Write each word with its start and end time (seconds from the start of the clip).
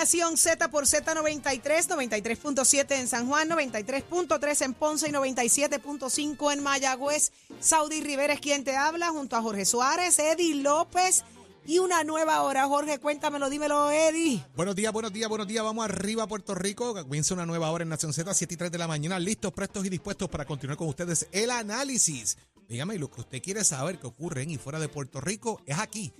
Nación 0.00 0.38
Z 0.38 0.70
por 0.70 0.86
Z93, 0.86 1.60
93.7 1.62 2.98
en 2.98 3.06
San 3.06 3.28
Juan, 3.28 3.50
93.3 3.50 4.64
en 4.64 4.72
Ponce 4.72 5.10
y 5.10 5.12
97.5 5.12 6.54
en 6.54 6.62
Mayagüez. 6.62 7.32
Saudi 7.60 8.00
Rivera 8.00 8.32
es 8.32 8.40
quien 8.40 8.64
te 8.64 8.74
habla, 8.74 9.10
junto 9.10 9.36
a 9.36 9.42
Jorge 9.42 9.66
Suárez, 9.66 10.18
Eddie 10.18 10.54
López 10.54 11.22
y 11.66 11.80
una 11.80 12.02
nueva 12.02 12.40
hora. 12.40 12.66
Jorge, 12.66 12.98
cuéntamelo, 12.98 13.50
dímelo, 13.50 13.90
Eddie. 13.90 14.42
Buenos 14.56 14.74
días, 14.74 14.90
buenos 14.90 15.12
días, 15.12 15.28
buenos 15.28 15.46
días. 15.46 15.62
Vamos 15.62 15.84
arriba 15.84 16.22
a 16.22 16.26
Puerto 16.26 16.54
Rico. 16.54 16.94
Comienza 16.94 17.34
una 17.34 17.44
nueva 17.44 17.70
hora 17.70 17.82
en 17.82 17.90
Nación 17.90 18.14
Z, 18.14 18.32
7 18.32 18.54
y 18.54 18.56
3 18.56 18.72
de 18.72 18.78
la 18.78 18.88
mañana. 18.88 19.18
Listos, 19.18 19.52
prestos 19.52 19.84
y 19.84 19.90
dispuestos 19.90 20.30
para 20.30 20.46
continuar 20.46 20.78
con 20.78 20.88
ustedes 20.88 21.28
el 21.30 21.50
análisis. 21.50 22.38
Dígame, 22.70 22.96
lo 22.96 23.10
que 23.10 23.20
usted 23.20 23.42
quiere 23.42 23.64
saber 23.64 23.98
que 23.98 24.06
ocurre 24.06 24.44
en 24.44 24.52
y 24.52 24.56
fuera 24.56 24.78
de 24.78 24.88
Puerto 24.88 25.20
Rico 25.20 25.60
es 25.66 25.78
aquí. 25.78 26.10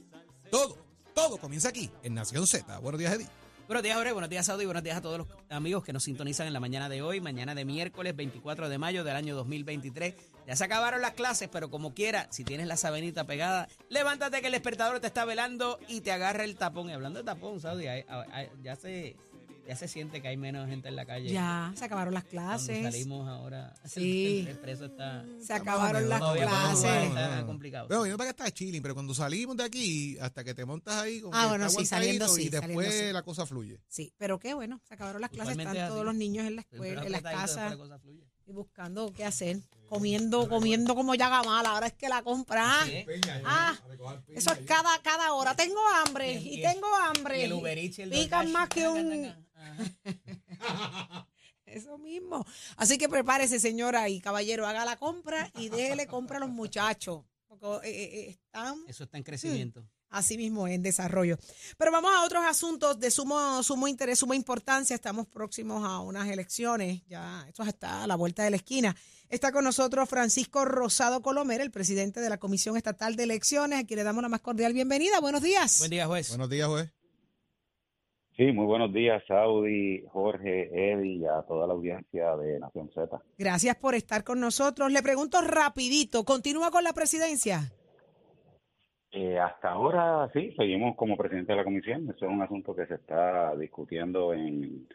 Todo, 0.51 0.77
todo 1.15 1.38
comienza 1.38 1.70
aquí 1.70 1.91
en 2.02 2.12
Nación 2.12 2.47
Z. 2.47 2.78
Buenos 2.80 2.98
días, 2.98 3.15
Eddie. 3.15 3.40
Buenos 3.70 3.84
días, 3.84 3.97
Jorge. 3.98 4.12
Buenos 4.12 4.30
días, 4.30 4.47
Saudi. 4.47 4.65
Buenos 4.65 4.83
días 4.83 4.97
a 4.97 5.01
todos 5.01 5.19
los 5.19 5.29
amigos 5.48 5.84
que 5.84 5.92
nos 5.92 6.02
sintonizan 6.02 6.48
en 6.48 6.52
la 6.52 6.59
mañana 6.59 6.88
de 6.88 7.02
hoy, 7.02 7.20
mañana 7.20 7.55
de 7.55 7.65
miércoles 7.65 8.16
24 8.16 8.69
de 8.69 8.79
mayo 8.79 9.05
del 9.05 9.15
año 9.15 9.37
2023. 9.37 10.12
Ya 10.45 10.56
se 10.56 10.65
acabaron 10.65 11.01
las 11.01 11.12
clases, 11.12 11.48
pero 11.52 11.70
como 11.70 11.95
quiera, 11.95 12.27
si 12.33 12.43
tienes 12.43 12.66
la 12.66 12.77
sabenita 12.77 13.29
pegada, 13.29 13.69
levántate 13.88 14.41
que 14.41 14.48
el 14.48 14.55
despertador 14.55 14.98
te 14.98 15.06
está 15.06 15.24
velando 15.24 15.79
y 15.87 16.01
te 16.01 16.10
agarra 16.10 16.43
el 16.43 16.56
tapón. 16.56 16.91
Y 16.91 16.95
hablando 16.95 17.20
de 17.20 17.24
tapón, 17.24 17.60
Saudi, 17.60 17.84
ya 17.84 18.74
se, 18.74 19.15
ya 19.70 19.77
se 19.77 19.87
siente 19.88 20.20
que 20.20 20.27
hay 20.29 20.37
menos 20.37 20.69
gente 20.69 20.88
en 20.88 20.97
la 20.97 21.06
calle. 21.06 21.30
Ya, 21.30 21.73
se 21.77 21.84
acabaron 21.84 22.12
las 22.12 22.24
Cuando 22.24 22.42
clases. 22.51 22.83
salimos 22.83 23.29
ahora, 23.29 23.73
Sí. 23.84 24.41
el, 24.41 24.48
el 24.48 24.59
preso 24.59 24.87
está... 24.87 25.24
Se 25.41 25.52
acabaron 25.52 26.09
las 26.09 26.19
Todavía 26.19 26.46
clases. 26.48 26.84
está- 27.09 27.24
está 27.34 27.46
complicado. 27.46 27.87
Bueno, 27.88 28.06
yo 28.06 28.16
para 28.19 28.27
que 28.33 28.37
estás 28.43 28.52
chilling, 28.52 28.83
pero 28.83 28.95
cuando 28.95 29.15
salimos 29.15 29.56
de 29.56 29.62
aquí, 29.65 30.19
hasta 30.19 30.43
que 30.43 30.55
te 30.55 30.65
montas 30.65 30.96
ahí, 30.96 31.20
como 31.20 31.34
Ah, 31.37 31.46
bueno, 31.46 31.66
está 31.66 31.80
sí, 31.80 31.87
saliendo 31.87 32.27
sí, 32.29 32.43
Y 32.43 32.48
después 32.48 32.87
saliendo 32.88 33.06
sí. 33.09 33.12
la 33.12 33.23
cosa 33.23 33.46
fluye. 33.46 33.80
Sí, 33.88 34.13
pero 34.18 34.38
qué 34.41 34.54
bueno, 34.54 34.80
se 34.88 34.95
acabaron 34.95 35.21
las 35.21 35.30
clases, 35.30 35.57
están 35.57 35.76
es 35.76 35.88
todos 35.88 36.04
los 36.04 36.15
niños 36.16 36.46
en 36.46 36.57
la 36.57 36.63
escuela, 36.63 37.04
en 37.04 37.13
las 37.13 37.23
casas 37.23 37.71
la 37.71 37.76
cosa 37.76 37.98
fluye. 38.01 38.24
y 38.46 38.52
buscando 38.52 39.13
qué 39.13 39.24
hacer. 39.24 39.59
Comiendo, 39.88 40.48
comiendo 40.48 40.95
como 40.95 41.16
llaga 41.16 41.43
mala, 41.43 41.71
ahora 41.71 41.88
es 41.88 41.93
que 41.95 42.09
la 42.09 42.23
compra. 42.23 42.73
Sí, 42.85 42.93
¿eh? 42.93 43.07
Ah, 43.45 43.76
eso 44.29 44.52
es 44.52 44.59
cada, 44.65 44.96
cada 45.02 45.32
hora. 45.32 45.57
Tengo 45.57 45.80
hambre 46.07 46.35
Y- 46.35 46.48
y, 46.48 46.59
y- 46.59 46.63
tengo 46.63 46.87
hambre. 46.95 47.41
Y 47.41 47.43
el 47.43 47.52
Uber 47.54 47.76
Eats 47.76 47.98
y 47.98 48.02
el 48.02 48.10
Pican 48.10 48.52
más 48.52 48.68
que 48.68 48.87
un... 48.87 49.35
Eso 51.71 51.99
mismo. 51.99 52.45
Así 52.76 52.99
que 52.99 53.09
prepárese, 53.09 53.60
señora 53.60 54.09
y 54.09 54.21
caballero, 54.21 54.66
haga 54.66 54.85
la 54.85 54.96
compra 54.96 55.51
y 55.57 55.68
déjele 55.68 56.07
compra 56.07 56.38
a 56.38 56.40
los 56.40 56.51
muchachos. 56.51 57.24
Porque 57.46 57.88
eh, 57.88 58.04
eh, 58.04 58.21
eh, 58.21 58.29
están 58.30 58.79
Eso 58.87 59.04
está 59.04 59.18
en 59.18 59.24
crecimiento. 59.24 59.85
así 60.09 60.37
mismo 60.37 60.66
en 60.66 60.82
desarrollo. 60.82 61.38
Pero 61.76 61.93
vamos 61.93 62.10
a 62.15 62.24
otros 62.24 62.45
asuntos 62.45 62.98
de 62.98 63.10
sumo, 63.10 63.63
sumo 63.63 63.88
interés, 63.88 64.19
suma 64.19 64.37
importancia. 64.37 64.94
Estamos 64.94 65.26
próximos 65.26 65.84
a 65.84 66.00
unas 66.00 66.28
elecciones. 66.28 67.03
Ya, 67.06 67.44
esto 67.48 67.62
está 67.62 68.04
a 68.04 68.06
la 68.06 68.16
vuelta 68.16 68.43
de 68.43 68.50
la 68.50 68.56
esquina. 68.56 68.97
Está 69.28 69.53
con 69.53 69.62
nosotros 69.62 70.09
Francisco 70.09 70.65
Rosado 70.65 71.22
Colomer, 71.22 71.60
el 71.60 71.71
presidente 71.71 72.21
de 72.21 72.28
la 72.28 72.38
Comisión 72.38 72.76
Estatal 72.76 73.15
de 73.15 73.25
Elecciones, 73.25 73.78
a 73.78 73.87
quien 73.87 73.98
le 73.98 74.04
damos 74.04 74.22
la 74.22 74.28
más 74.28 74.41
cordial 74.41 74.72
bienvenida. 74.72 75.21
Buenos 75.21 75.43
días. 75.43 75.78
Buen 75.78 75.91
día, 75.93 76.06
juez. 76.09 76.31
Buenos 76.31 76.50
días, 76.50 76.69
juez. 76.69 76.91
Sí, 78.41 78.53
muy 78.53 78.65
buenos 78.65 78.91
días, 78.91 79.22
Saudi, 79.28 80.03
Jorge, 80.10 80.71
Eddie 80.72 81.16
y 81.16 81.27
a 81.27 81.43
toda 81.43 81.66
la 81.66 81.75
audiencia 81.75 82.34
de 82.38 82.59
Nación 82.59 82.88
Z. 82.94 83.21
Gracias 83.37 83.77
por 83.77 83.94
estar 83.94 84.25
con 84.25 84.41
nosotros. 84.41 84.91
Le 84.91 85.03
pregunto 85.03 85.43
rapidito, 85.43 86.25
¿continúa 86.25 86.71
con 86.71 86.82
la 86.82 86.94
presidencia? 86.94 87.71
Eh, 89.12 89.38
hasta 89.38 89.72
ahora 89.72 90.31
sí, 90.32 90.55
seguimos 90.56 90.97
como 90.97 91.19
presidente 91.19 91.53
de 91.53 91.59
la 91.59 91.65
comisión. 91.65 92.09
Eso 92.09 92.25
es 92.25 92.32
un 92.32 92.41
asunto 92.41 92.75
que 92.75 92.87
se 92.87 92.94
está 92.94 93.55
discutiendo 93.56 94.32
en 94.32 94.88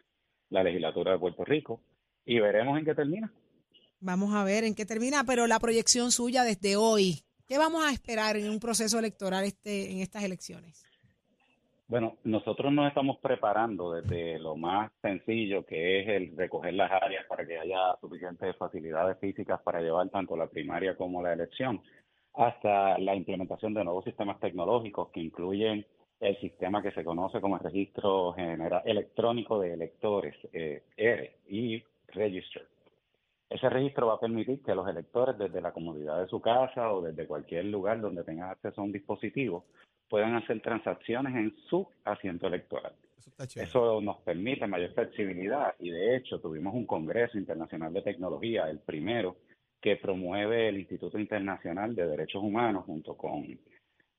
la 0.50 0.64
legislatura 0.64 1.12
de 1.12 1.20
Puerto 1.20 1.46
Rico 1.46 1.82
y 2.26 2.40
veremos 2.40 2.80
en 2.80 2.86
qué 2.86 2.96
termina. 2.96 3.32
Vamos 4.00 4.34
a 4.34 4.44
ver 4.44 4.64
en 4.64 4.74
qué 4.74 4.88
termina, 4.88 5.24
pero 5.24 5.46
la 5.46 5.60
proyección 5.60 6.12
suya 6.12 6.42
desde 6.42 6.78
hoy. 6.78 7.22
¿Qué 7.48 7.60
vamos 7.60 7.86
a 7.86 7.92
esperar 7.92 8.38
en 8.38 8.50
un 8.50 8.60
proceso 8.60 8.98
electoral 8.98 9.44
este, 9.44 9.92
en 9.92 10.00
estas 10.00 10.24
elecciones? 10.24 10.84
Bueno, 11.88 12.18
nosotros 12.24 12.74
nos 12.74 12.88
estamos 12.88 13.20
preparando 13.20 13.92
desde 13.92 14.40
lo 14.40 14.56
más 14.56 14.92
sencillo, 15.04 15.64
que 15.66 16.00
es 16.00 16.08
el 16.08 16.36
recoger 16.36 16.74
las 16.74 16.92
áreas 16.92 17.26
para 17.28 17.46
que 17.46 17.60
haya 17.60 17.96
suficientes 18.02 18.56
facilidades 18.58 19.20
físicas 19.20 19.62
para 19.62 19.82
llevar 19.82 20.10
tanto 20.10 20.36
la 20.36 20.48
primaria 20.48 20.98
como 20.98 21.22
la 21.22 21.34
elección, 21.34 21.82
hasta 22.34 22.98
la 22.98 23.14
implementación 23.14 23.76
de 23.76 23.84
nuevos 23.84 24.04
sistemas 24.04 24.40
tecnológicos 24.40 25.10
que 25.12 25.20
incluyen 25.20 25.86
el 26.20 26.36
sistema 26.40 26.82
que 26.82 26.92
se 26.92 27.04
conoce 27.04 27.40
como 27.40 27.58
el 27.58 27.64
registro 27.64 28.34
genera- 28.34 28.82
electrónico 28.84 29.60
de 29.60 29.74
electores, 29.74 30.36
eh, 30.54 30.84
ERE, 30.98 31.38
y 31.48 31.84
Register. 32.08 32.68
Ese 33.48 33.70
registro 33.70 34.08
va 34.08 34.16
a 34.16 34.20
permitir 34.20 34.64
que 34.64 34.74
los 34.74 34.88
electores 34.88 35.38
desde 35.38 35.62
la 35.62 35.72
comodidad 35.72 36.20
de 36.20 36.28
su 36.28 36.42
casa 36.42 36.92
o 36.92 37.02
desde 37.02 37.28
cualquier 37.28 37.66
lugar 37.66 38.02
donde 38.02 38.24
tengan 38.24 38.50
acceso 38.50 38.82
a 38.82 38.84
un 38.84 38.92
dispositivo 38.92 39.66
puedan 40.10 40.36
hacer 40.36 40.62
transacciones 40.62 41.36
en 41.36 41.56
su 41.70 41.88
asiento 42.04 42.48
electoral. 42.48 42.94
Eso 43.56 44.02
nos 44.02 44.18
permite 44.22 44.68
mayor 44.68 44.94
flexibilidad 44.94 45.74
y 45.80 45.90
de 45.90 46.16
hecho 46.16 46.40
tuvimos 46.40 46.74
un 46.74 46.86
Congreso 46.86 47.38
Internacional 47.38 47.92
de 47.92 48.02
Tecnología, 48.02 48.70
el 48.70 48.80
primero, 48.80 49.38
que 49.82 49.98
promueve 49.98 50.70
el 50.70 50.78
Instituto 50.78 51.20
Internacional 51.20 51.96
de 51.96 52.08
Derechos 52.08 52.42
Humanos 52.42 52.86
junto 52.86 53.18
con 53.18 53.60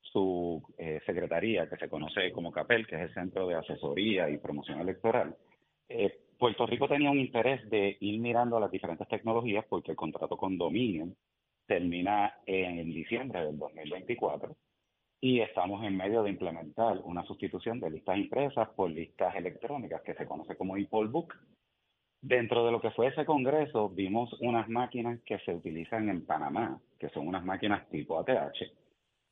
su 0.01 0.61
eh, 0.77 0.99
secretaría 1.05 1.67
que 1.67 1.77
se 1.77 1.89
conoce 1.89 2.31
como 2.31 2.51
CAPEL, 2.51 2.85
que 2.85 2.95
es 2.95 3.01
el 3.01 3.13
Centro 3.13 3.47
de 3.47 3.55
Asesoría 3.55 4.29
y 4.29 4.37
Promoción 4.37 4.79
Electoral. 4.79 5.35
Eh, 5.89 6.19
Puerto 6.37 6.65
Rico 6.67 6.87
tenía 6.87 7.09
un 7.09 7.19
interés 7.19 7.67
de 7.69 7.97
ir 7.99 8.19
mirando 8.19 8.59
las 8.59 8.71
diferentes 8.71 9.07
tecnologías 9.07 9.65
porque 9.67 9.91
el 9.91 9.97
contrato 9.97 10.37
con 10.37 10.57
Dominion 10.57 11.15
termina 11.65 12.35
en 12.45 12.93
diciembre 12.93 13.43
del 13.43 13.57
2024 13.57 14.55
y 15.19 15.39
estamos 15.39 15.83
en 15.83 15.97
medio 15.97 16.23
de 16.23 16.29
implementar 16.29 16.99
una 17.03 17.25
sustitución 17.25 17.79
de 17.79 17.89
listas 17.89 18.17
impresas 18.17 18.69
por 18.69 18.89
listas 18.91 19.35
electrónicas 19.35 20.01
que 20.03 20.13
se 20.13 20.27
conoce 20.27 20.55
como 20.55 20.77
e-poll 20.77 21.07
book. 21.07 21.33
Dentro 22.21 22.65
de 22.65 22.71
lo 22.71 22.81
que 22.81 22.91
fue 22.91 23.07
ese 23.07 23.25
congreso 23.25 23.89
vimos 23.89 24.31
unas 24.41 24.69
máquinas 24.69 25.19
que 25.23 25.39
se 25.39 25.53
utilizan 25.53 26.09
en 26.09 26.25
Panamá, 26.25 26.79
que 26.99 27.09
son 27.09 27.27
unas 27.27 27.43
máquinas 27.43 27.87
tipo 27.89 28.19
ATH, 28.19 28.57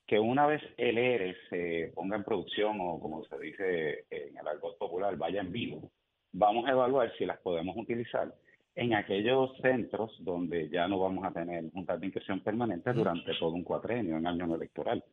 que 0.07 0.19
una 0.19 0.45
vez 0.47 0.61
el 0.77 0.97
ERE 0.97 1.35
se 1.49 1.91
ponga 1.95 2.15
en 2.15 2.23
producción 2.23 2.77
o 2.79 2.99
como 2.99 3.23
se 3.25 3.39
dice 3.39 4.05
en 4.09 4.37
el 4.37 4.47
argot 4.47 4.77
popular, 4.77 5.17
vaya 5.17 5.41
en 5.41 5.51
vivo, 5.51 5.91
vamos 6.31 6.67
a 6.67 6.71
evaluar 6.71 7.11
si 7.17 7.25
las 7.25 7.39
podemos 7.39 7.75
utilizar 7.77 8.33
en 8.75 8.93
aquellos 8.93 9.55
centros 9.61 10.11
donde 10.19 10.69
ya 10.69 10.87
no 10.87 10.99
vamos 10.99 11.25
a 11.25 11.31
tener 11.31 11.71
juntas 11.71 11.99
de 11.99 12.07
inscripción 12.07 12.41
permanente 12.41 12.91
durante 12.93 13.33
todo 13.39 13.51
un 13.51 13.63
cuatrenio 13.63 14.17
en 14.17 14.27
año 14.27 14.53
electoral. 14.53 15.03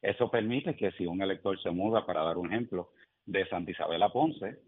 Eso 0.00 0.30
permite 0.30 0.76
que 0.76 0.92
si 0.92 1.06
un 1.06 1.20
elector 1.22 1.60
se 1.62 1.70
muda, 1.70 2.06
para 2.06 2.22
dar 2.22 2.38
un 2.38 2.46
ejemplo, 2.52 2.90
de 3.26 3.46
Santa 3.48 3.70
Isabel 3.70 4.02
a 4.02 4.08
Ponce 4.10 4.58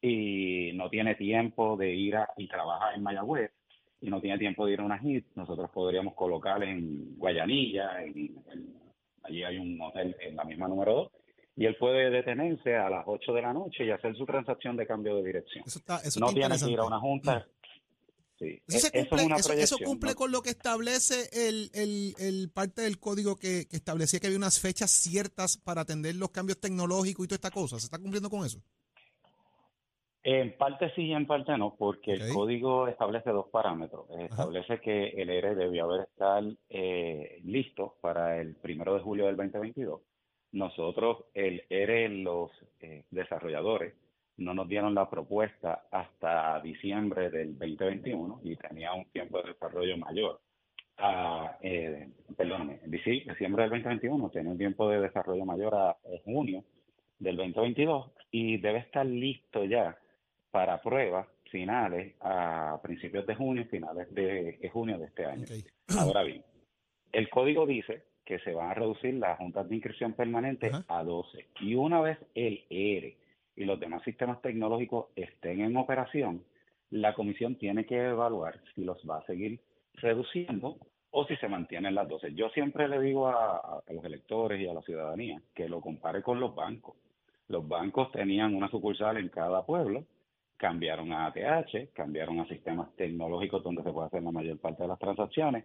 y 0.00 0.72
no 0.74 0.90
tiene 0.90 1.14
tiempo 1.14 1.76
de 1.76 1.94
ir 1.94 2.16
a, 2.16 2.28
y 2.36 2.46
trabajar 2.46 2.94
en 2.94 3.02
Mayagüez 3.02 3.50
y 4.00 4.10
no 4.10 4.20
tiene 4.20 4.38
tiempo 4.38 4.66
de 4.66 4.72
ir 4.74 4.80
a 4.80 4.84
una 4.84 4.98
HIT, 5.02 5.28
nosotros 5.34 5.70
podríamos 5.72 6.14
colocar 6.14 6.62
en 6.62 7.16
Guayanilla, 7.16 8.02
en- 8.02 8.36
en- 8.52 8.74
allí 9.22 9.42
hay 9.42 9.56
un 9.56 9.80
hotel 9.80 10.14
en 10.20 10.36
la 10.36 10.44
misma 10.44 10.68
número 10.68 10.92
2, 10.94 11.12
y 11.56 11.64
él 11.64 11.76
puede 11.76 12.10
detenerse 12.10 12.76
a 12.76 12.90
las 12.90 13.04
8 13.06 13.32
de 13.32 13.40
la 13.42 13.52
noche 13.54 13.86
y 13.86 13.90
hacer 13.90 14.14
su 14.16 14.26
transacción 14.26 14.76
de 14.76 14.86
cambio 14.86 15.16
de 15.16 15.24
dirección. 15.24 15.64
Eso 15.66 15.78
está, 15.78 15.96
eso 16.00 16.20
no 16.20 16.26
tiene 16.34 16.56
que 16.58 16.70
ir 16.70 16.78
a 16.80 16.84
una 16.84 17.00
junta. 17.00 17.46
Sí, 18.44 18.76
Eso, 18.76 18.78
se 18.88 18.96
e- 18.98 19.00
eso 19.00 19.08
cumple, 19.10 19.20
es 19.22 19.26
una 19.26 19.36
eso- 19.36 19.52
eso 19.52 19.52
proyección, 19.76 19.80
cumple 19.90 20.10
¿no? 20.10 20.16
con 20.16 20.32
lo 20.32 20.42
que 20.42 20.50
establece 20.50 21.28
el, 21.48 21.70
el- 21.74 22.14
el 22.18 22.50
parte 22.50 22.82
del 22.82 22.98
código 22.98 23.36
que, 23.36 23.66
que 23.68 23.76
establecía 23.76 24.20
que 24.20 24.26
había 24.26 24.38
unas 24.38 24.60
fechas 24.60 24.90
ciertas 24.90 25.56
para 25.56 25.82
atender 25.82 26.14
los 26.16 26.30
cambios 26.30 26.60
tecnológicos 26.60 27.24
y 27.24 27.28
toda 27.28 27.36
esta 27.36 27.50
cosa. 27.50 27.78
¿Se 27.78 27.86
está 27.86 27.98
cumpliendo 27.98 28.28
con 28.30 28.44
eso? 28.46 28.60
En 30.26 30.56
parte 30.56 30.90
sí 30.94 31.02
y 31.02 31.12
en 31.12 31.26
parte 31.26 31.56
no, 31.58 31.74
porque 31.76 32.12
el 32.12 32.32
código 32.32 32.88
establece 32.88 33.28
dos 33.28 33.46
parámetros. 33.52 34.06
Establece 34.18 34.80
que 34.80 35.08
el 35.08 35.28
ERE 35.28 35.54
debió 35.54 35.84
haber 35.84 36.08
estar 36.08 36.42
eh, 36.70 37.40
listo 37.44 37.96
para 38.00 38.40
el 38.40 38.54
primero 38.56 38.94
de 38.94 39.00
julio 39.00 39.26
del 39.26 39.36
2022. 39.36 40.00
Nosotros, 40.52 41.24
el 41.34 41.64
ERE, 41.68 42.08
los 42.08 42.50
eh, 42.80 43.04
desarrolladores, 43.10 43.92
no 44.36 44.54
nos 44.54 44.68
dieron 44.68 44.94
la 44.94 45.08
propuesta 45.08 45.86
hasta 45.90 46.60
diciembre 46.60 47.30
del 47.30 47.56
2021 47.58 48.40
y 48.42 48.56
tenía 48.56 48.92
un 48.92 49.04
tiempo 49.06 49.40
de 49.40 49.52
desarrollo 49.52 49.96
mayor. 49.96 50.40
Ah, 50.98 51.56
eh, 51.60 52.08
perdóname, 52.36 52.80
diciembre 52.86 53.62
del 53.64 53.70
2021 53.70 54.30
tenía 54.30 54.52
un 54.52 54.58
tiempo 54.58 54.88
de 54.88 55.00
desarrollo 55.00 55.44
mayor 55.44 55.74
a, 55.74 55.90
a 55.90 55.96
junio 56.24 56.64
del 57.18 57.36
2022 57.36 58.10
y 58.30 58.58
debe 58.58 58.78
estar 58.78 59.04
listo 59.04 59.64
ya 59.64 59.96
para 60.50 60.80
pruebas 60.80 61.26
finales 61.50 62.14
a 62.20 62.80
principios 62.82 63.26
de 63.26 63.34
junio, 63.34 63.64
finales 63.70 64.12
de, 64.14 64.58
de 64.60 64.68
junio 64.70 64.98
de 64.98 65.06
este 65.06 65.24
año. 65.24 65.44
Ahora 65.98 66.22
bien, 66.22 66.44
el 67.12 67.28
código 67.28 67.66
dice 67.66 68.04
que 68.24 68.38
se 68.40 68.52
van 68.52 68.70
a 68.70 68.74
reducir 68.74 69.14
las 69.14 69.38
juntas 69.38 69.68
de 69.68 69.74
inscripción 69.74 70.14
permanente 70.14 70.68
Ajá. 70.68 70.84
a 70.88 71.04
12 71.04 71.46
y 71.60 71.74
una 71.74 72.00
vez 72.00 72.18
el 72.34 72.64
ERE 72.70 73.16
y 73.56 73.64
los 73.64 73.78
demás 73.78 74.02
sistemas 74.02 74.40
tecnológicos 74.42 75.06
estén 75.16 75.60
en 75.60 75.76
operación, 75.76 76.44
la 76.90 77.14
comisión 77.14 77.56
tiene 77.56 77.86
que 77.86 77.96
evaluar 77.96 78.60
si 78.74 78.84
los 78.84 78.98
va 79.08 79.18
a 79.18 79.26
seguir 79.26 79.60
reduciendo 79.94 80.76
o 81.10 81.26
si 81.26 81.36
se 81.36 81.48
mantienen 81.48 81.94
las 81.94 82.08
12. 82.08 82.34
Yo 82.34 82.48
siempre 82.50 82.88
le 82.88 83.00
digo 83.00 83.28
a, 83.28 83.82
a 83.86 83.92
los 83.92 84.04
electores 84.04 84.60
y 84.60 84.66
a 84.66 84.74
la 84.74 84.82
ciudadanía 84.82 85.40
que 85.54 85.68
lo 85.68 85.80
compare 85.80 86.22
con 86.22 86.40
los 86.40 86.54
bancos. 86.54 86.96
Los 87.48 87.66
bancos 87.68 88.10
tenían 88.10 88.54
una 88.54 88.68
sucursal 88.70 89.18
en 89.18 89.28
cada 89.28 89.64
pueblo, 89.64 90.04
cambiaron 90.56 91.12
a 91.12 91.26
ATH, 91.26 91.92
cambiaron 91.92 92.40
a 92.40 92.48
sistemas 92.48 92.88
tecnológicos 92.96 93.62
donde 93.62 93.82
se 93.82 93.92
puede 93.92 94.06
hacer 94.06 94.22
la 94.22 94.32
mayor 94.32 94.58
parte 94.58 94.82
de 94.82 94.88
las 94.88 94.98
transacciones, 94.98 95.64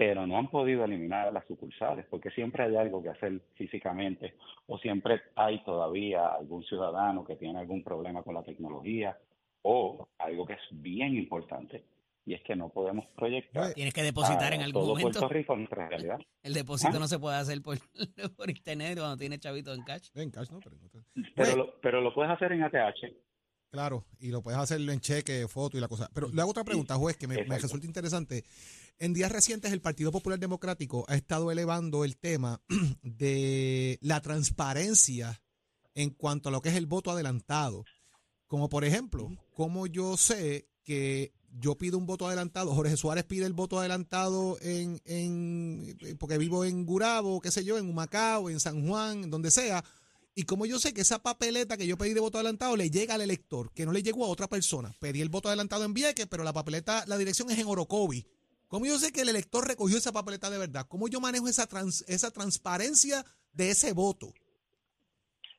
pero 0.00 0.26
no 0.26 0.38
han 0.38 0.48
podido 0.48 0.82
eliminar 0.82 1.30
las 1.30 1.46
sucursales 1.46 2.06
porque 2.08 2.30
siempre 2.30 2.64
hay 2.64 2.74
algo 2.74 3.02
que 3.02 3.10
hacer 3.10 3.38
físicamente 3.54 4.32
o 4.66 4.78
siempre 4.78 5.20
hay 5.36 5.62
todavía 5.62 6.26
algún 6.28 6.64
ciudadano 6.64 7.22
que 7.22 7.36
tiene 7.36 7.58
algún 7.58 7.84
problema 7.84 8.22
con 8.22 8.34
la 8.34 8.42
tecnología 8.42 9.18
o 9.60 10.08
algo 10.16 10.46
que 10.46 10.54
es 10.54 10.62
bien 10.70 11.16
importante 11.16 11.84
y 12.24 12.32
es 12.32 12.40
que 12.44 12.56
no 12.56 12.70
podemos 12.70 13.04
proyectar. 13.14 13.74
Tienes 13.74 13.92
que 13.92 14.02
depositar 14.02 14.54
en 14.54 14.62
algún 14.62 14.84
todo 14.84 14.94
momento. 14.94 15.18
Puerto 15.18 15.34
Rico 15.34 15.54
nuestra 15.54 15.86
realidad. 15.86 16.18
El 16.42 16.54
depósito 16.54 16.96
¿Ah? 16.96 17.00
no 17.00 17.06
se 17.06 17.18
puede 17.18 17.36
hacer 17.36 17.60
por, 17.60 17.76
por 18.38 18.48
internet 18.48 18.96
cuando 18.96 19.18
tiene 19.18 19.38
chavito 19.38 19.74
en 19.74 19.82
cash. 19.82 20.08
En 20.14 20.30
cash, 20.30 20.48
¿no? 20.50 20.60
Pero, 20.60 20.76
Pero 21.36 21.56
lo, 21.56 21.80
pero 21.82 22.00
lo 22.00 22.14
puedes 22.14 22.32
hacer 22.32 22.52
en 22.52 22.62
ATH. 22.62 23.04
Claro, 23.70 24.04
y 24.18 24.28
lo 24.28 24.42
puedes 24.42 24.58
hacer 24.58 24.80
en 24.80 25.00
cheque, 25.00 25.46
foto 25.46 25.78
y 25.78 25.80
la 25.80 25.88
cosa. 25.88 26.10
Pero 26.12 26.28
le 26.28 26.40
hago 26.40 26.50
otra 26.50 26.64
pregunta, 26.64 26.96
juez, 26.96 27.16
que 27.16 27.28
me, 27.28 27.44
me 27.44 27.58
resulta 27.58 27.86
interesante. 27.86 28.44
En 28.98 29.14
días 29.14 29.30
recientes, 29.30 29.72
el 29.72 29.80
Partido 29.80 30.10
Popular 30.10 30.38
Democrático 30.38 31.04
ha 31.08 31.14
estado 31.14 31.50
elevando 31.52 32.04
el 32.04 32.16
tema 32.16 32.60
de 33.02 33.98
la 34.02 34.20
transparencia 34.20 35.40
en 35.94 36.10
cuanto 36.10 36.48
a 36.48 36.52
lo 36.52 36.60
que 36.60 36.70
es 36.70 36.74
el 36.74 36.86
voto 36.86 37.10
adelantado. 37.10 37.84
Como 38.46 38.68
por 38.68 38.84
ejemplo, 38.84 39.30
como 39.54 39.86
yo 39.86 40.16
sé 40.16 40.68
que 40.82 41.32
yo 41.52 41.76
pido 41.76 41.98
un 41.98 42.06
voto 42.06 42.26
adelantado, 42.26 42.74
Jorge 42.74 42.96
Suárez 42.96 43.24
pide 43.24 43.46
el 43.46 43.52
voto 43.52 43.78
adelantado 43.78 44.58
en, 44.60 45.00
en 45.04 45.96
porque 46.18 46.38
vivo 46.38 46.64
en 46.64 46.84
Gurabo, 46.84 47.40
qué 47.40 47.50
sé 47.50 47.64
yo, 47.64 47.78
en 47.78 47.88
Humacao, 47.88 48.50
en 48.50 48.58
San 48.58 48.86
Juan, 48.86 49.24
en 49.24 49.30
donde 49.30 49.50
sea, 49.50 49.84
y 50.34 50.44
como 50.44 50.64
yo 50.66 50.78
sé 50.78 50.94
que 50.94 51.00
esa 51.00 51.22
papeleta 51.22 51.76
que 51.76 51.86
yo 51.86 51.96
pedí 51.98 52.14
de 52.14 52.20
voto 52.20 52.38
adelantado 52.38 52.76
le 52.76 52.90
llega 52.90 53.14
al 53.14 53.20
elector, 53.20 53.72
que 53.74 53.84
no 53.84 53.92
le 53.92 54.02
llegó 54.02 54.24
a 54.24 54.28
otra 54.28 54.46
persona. 54.48 54.94
Pedí 55.00 55.20
el 55.20 55.28
voto 55.28 55.48
adelantado 55.48 55.84
en 55.84 55.92
Vieques, 55.94 56.26
pero 56.26 56.44
la 56.44 56.52
papeleta, 56.52 57.04
la 57.06 57.18
dirección 57.18 57.50
es 57.50 57.58
en 57.58 57.66
Orocovi. 57.66 58.24
¿Cómo 58.68 58.86
yo 58.86 58.98
sé 58.98 59.12
que 59.12 59.22
el 59.22 59.28
elector 59.28 59.66
recogió 59.66 59.98
esa 59.98 60.12
papeleta 60.12 60.48
de 60.48 60.58
verdad? 60.58 60.86
¿Cómo 60.88 61.08
yo 61.08 61.20
manejo 61.20 61.48
esa, 61.48 61.66
trans- 61.66 62.04
esa 62.08 62.30
transparencia 62.30 63.24
de 63.52 63.70
ese 63.70 63.92
voto? 63.92 64.32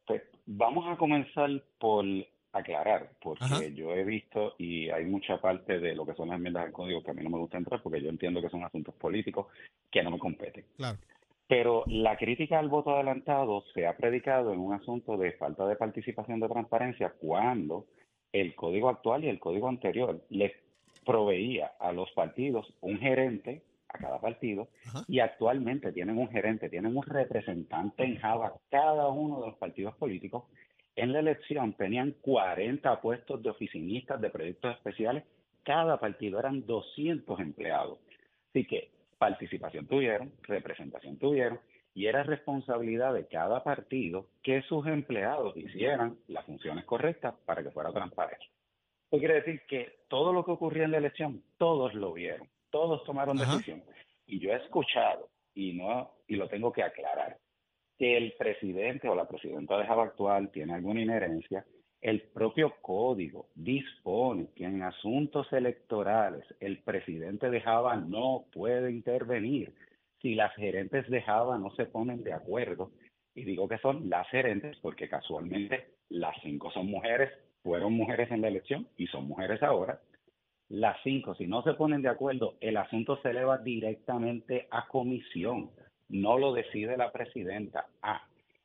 Pues 0.07 0.21
vamos 0.45 0.85
a 0.88 0.97
comenzar 0.97 1.50
por 1.77 2.06
aclarar, 2.53 3.13
porque 3.21 3.44
Ajá. 3.44 3.65
yo 3.68 3.94
he 3.94 4.03
visto 4.03 4.56
y 4.57 4.89
hay 4.89 5.06
mucha 5.06 5.39
parte 5.41 5.79
de 5.79 5.95
lo 5.95 6.06
que 6.06 6.13
son 6.15 6.29
las 6.29 6.38
enmiendas 6.38 6.65
al 6.65 6.71
código 6.71 7.01
que 7.03 7.12
a 7.12 7.13
mí 7.13 7.23
no 7.23 7.29
me 7.29 7.38
gusta 7.38 7.57
entrar 7.57 7.81
porque 7.81 8.01
yo 8.01 8.09
entiendo 8.09 8.41
que 8.41 8.50
son 8.50 8.63
asuntos 8.63 8.94
políticos 8.95 9.47
que 9.91 10.03
no 10.03 10.12
me 10.12 10.19
competen. 10.19 10.65
Claro. 10.77 10.97
Pero 11.51 11.83
la 11.88 12.15
crítica 12.15 12.59
al 12.59 12.69
voto 12.69 12.92
adelantado 12.92 13.65
se 13.74 13.86
ha 13.86 13.98
predicado 13.98 14.53
en 14.53 14.59
un 14.62 14.74
asunto 14.74 15.18
de 15.18 15.33
falta 15.33 15.68
de 15.68 15.75
participación 15.75 16.39
de 16.39 16.48
transparencia 16.48 17.09
cuando 17.19 17.88
el 18.31 18.56
código 18.56 18.88
actual 18.88 19.25
y 19.25 19.27
el 19.27 19.38
código 19.38 19.68
anterior 19.68 20.24
les 20.30 20.53
proveía 21.06 21.74
a 21.77 21.92
los 21.92 22.09
partidos 22.12 22.74
un 22.80 23.00
gerente 23.00 23.63
a 23.89 23.98
cada 23.98 24.21
partido 24.21 24.69
Ajá. 24.86 25.03
y 25.09 25.19
actualmente 25.19 25.92
tienen 25.92 26.19
un 26.19 26.30
gerente, 26.30 26.69
tienen 26.69 26.95
un 26.95 27.03
representante 27.03 28.06
en 28.06 28.15
Java 28.15 28.54
cada 28.69 29.09
uno 29.09 29.42
de 29.42 29.47
los 29.47 29.57
partidos 29.57 29.94
políticos. 29.95 30.45
En 30.95 31.12
la 31.12 31.19
elección 31.19 31.74
tenían 31.74 32.15
40 32.21 33.01
puestos 33.01 33.44
de 33.44 33.50
oficinistas 33.50 34.21
de 34.21 34.30
proyectos 34.30 34.77
especiales, 34.77 35.25
cada 35.63 36.00
partido 36.00 36.39
eran 36.39 36.65
200 36.65 37.42
empleados. 37.42 38.00
Así 38.51 38.63
que 38.63 39.00
participación 39.21 39.85
tuvieron, 39.85 40.33
representación 40.41 41.19
tuvieron, 41.19 41.59
y 41.94 42.07
era 42.07 42.23
responsabilidad 42.23 43.13
de 43.13 43.27
cada 43.27 43.63
partido 43.63 44.25
que 44.41 44.63
sus 44.63 44.88
empleados 44.88 45.56
hicieran 45.56 46.18
las 46.27 46.44
funciones 46.44 46.85
correctas 46.85 47.35
para 47.45 47.62
que 47.62 47.69
fuera 47.69 47.91
transparente. 47.91 48.44
Eso 49.12 49.19
quiere 49.19 49.35
decir 49.35 49.62
que 49.68 50.06
todo 50.07 50.33
lo 50.33 50.44
que 50.44 50.50
ocurría 50.50 50.85
en 50.85 50.91
la 50.91 50.97
elección, 50.97 51.44
todos 51.59 51.94
lo 51.94 52.13
vieron, 52.13 52.47
todos 52.71 53.03
tomaron 53.03 53.39
Ajá. 53.39 53.51
decisión. 53.51 53.83
Y 54.25 54.39
yo 54.39 54.53
he 54.53 54.56
escuchado, 54.56 55.29
y 55.53 55.73
no 55.73 56.15
y 56.27 56.35
lo 56.35 56.47
tengo 56.47 56.71
que 56.73 56.81
aclarar, 56.81 57.38
que 58.00 58.18
el 58.18 58.33
presidente 58.39 59.07
o 59.07 59.13
la 59.13 59.27
presidenta 59.27 59.77
de 59.77 59.85
Java 59.85 60.06
actual 60.06 60.50
tiene 60.50 60.73
alguna 60.73 61.01
inherencia, 61.01 61.63
el 62.01 62.21
propio 62.21 62.74
código 62.81 63.48
dispone 63.53 64.48
que 64.56 64.65
en 64.65 64.81
asuntos 64.81 65.51
electorales 65.53 66.44
el 66.59 66.80
presidente 66.80 67.50
de 67.50 67.62
Java 67.62 67.95
no 67.95 68.45
puede 68.51 68.92
intervenir 68.92 69.74
si 70.19 70.36
las 70.36 70.53
gerentes 70.56 71.07
de 71.09 71.21
Java 71.21 71.57
no 71.57 71.71
se 71.75 71.86
ponen 71.86 72.24
de 72.24 72.33
acuerdo. 72.33 72.92
Y 73.36 73.44
digo 73.44 73.68
que 73.68 73.77
son 73.77 74.09
las 74.09 74.27
gerentes 74.30 74.77
porque 74.81 75.07
casualmente 75.07 75.94
las 76.09 76.36
cinco 76.42 76.71
son 76.71 76.88
mujeres, 76.88 77.31
fueron 77.63 77.94
mujeres 77.94 78.30
en 78.31 78.42
la 78.42 78.47
elección 78.47 78.88
y 78.97 79.07
son 79.07 79.27
mujeres 79.27 79.62
ahora. 79.63 80.01
Las 80.69 80.97
cinco, 81.04 81.36
si 81.36 81.47
no 81.47 81.62
se 81.63 81.74
ponen 81.74 82.01
de 82.01 82.09
acuerdo, 82.09 82.56
el 82.62 82.77
asunto 82.77 83.18
se 83.21 83.30
eleva 83.30 83.57
directamente 83.57 84.68
a 84.71 84.88
comisión. 84.88 85.69
No 86.09 86.38
lo 86.38 86.54
decide 86.54 86.97
la 86.97 87.12
presidenta. 87.12 87.88
Ah, 88.01 88.21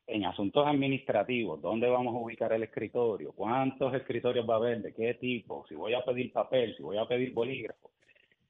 en 0.07 0.25
asuntos 0.25 0.65
administrativos, 0.65 1.61
¿dónde 1.61 1.87
vamos 1.89 2.15
a 2.15 2.19
ubicar 2.19 2.53
el 2.53 2.63
escritorio? 2.63 3.33
¿Cuántos 3.33 3.93
escritorios 3.93 4.49
va 4.49 4.53
a 4.55 4.57
haber? 4.57 4.81
¿De 4.81 4.93
qué 4.93 5.13
tipo? 5.15 5.65
Si 5.67 5.75
voy 5.75 5.93
a 5.93 6.03
pedir 6.05 6.31
papel, 6.31 6.75
si 6.77 6.83
voy 6.83 6.97
a 6.97 7.05
pedir 7.07 7.33
bolígrafo. 7.33 7.91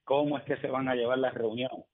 ¿Cómo 0.04 0.38
es 0.38 0.44
que 0.45 0.56
se 0.57 0.68
van 0.68 0.88
a 0.88 0.95
llevar 0.95 1.18
las 1.18 1.33
reuniones? 1.33 1.86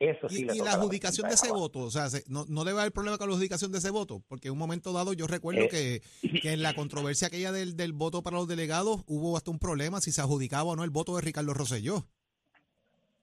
Eso 0.00 0.28
sí 0.28 0.42
Y, 0.42 0.44
le 0.46 0.56
y 0.56 0.58
la 0.58 0.72
adjudicación 0.72 1.28
de 1.28 1.34
ese 1.34 1.52
voto, 1.52 1.78
o 1.78 1.90
sea, 1.90 2.10
se- 2.10 2.24
no, 2.28 2.44
no 2.48 2.64
debe 2.64 2.80
haber 2.80 2.90
problema 2.92 3.16
con 3.18 3.28
la 3.28 3.34
adjudicación 3.34 3.70
de 3.70 3.78
ese 3.78 3.90
voto, 3.90 4.20
porque 4.28 4.48
en 4.48 4.52
un 4.54 4.58
momento 4.58 4.92
dado 4.92 5.12
yo 5.12 5.28
recuerdo 5.28 5.62
Eh. 5.62 5.68
que, 5.68 6.00
que 6.42 6.52
en 6.52 6.62
la 6.62 6.74
controversia 6.74 7.28
aquella 7.28 7.52
del, 7.52 7.76
del 7.76 7.92
voto 7.92 8.22
para 8.24 8.36
los 8.38 8.48
delegados 8.48 9.04
hubo 9.06 9.36
hasta 9.36 9.52
un 9.52 9.60
problema 9.60 10.00
si 10.00 10.10
se 10.10 10.20
adjudicaba 10.20 10.64
o 10.72 10.76
no 10.76 10.82
el 10.82 10.90
voto 10.90 11.14
de 11.14 11.22
Ricardo 11.22 11.54
Rosselló. 11.54 12.06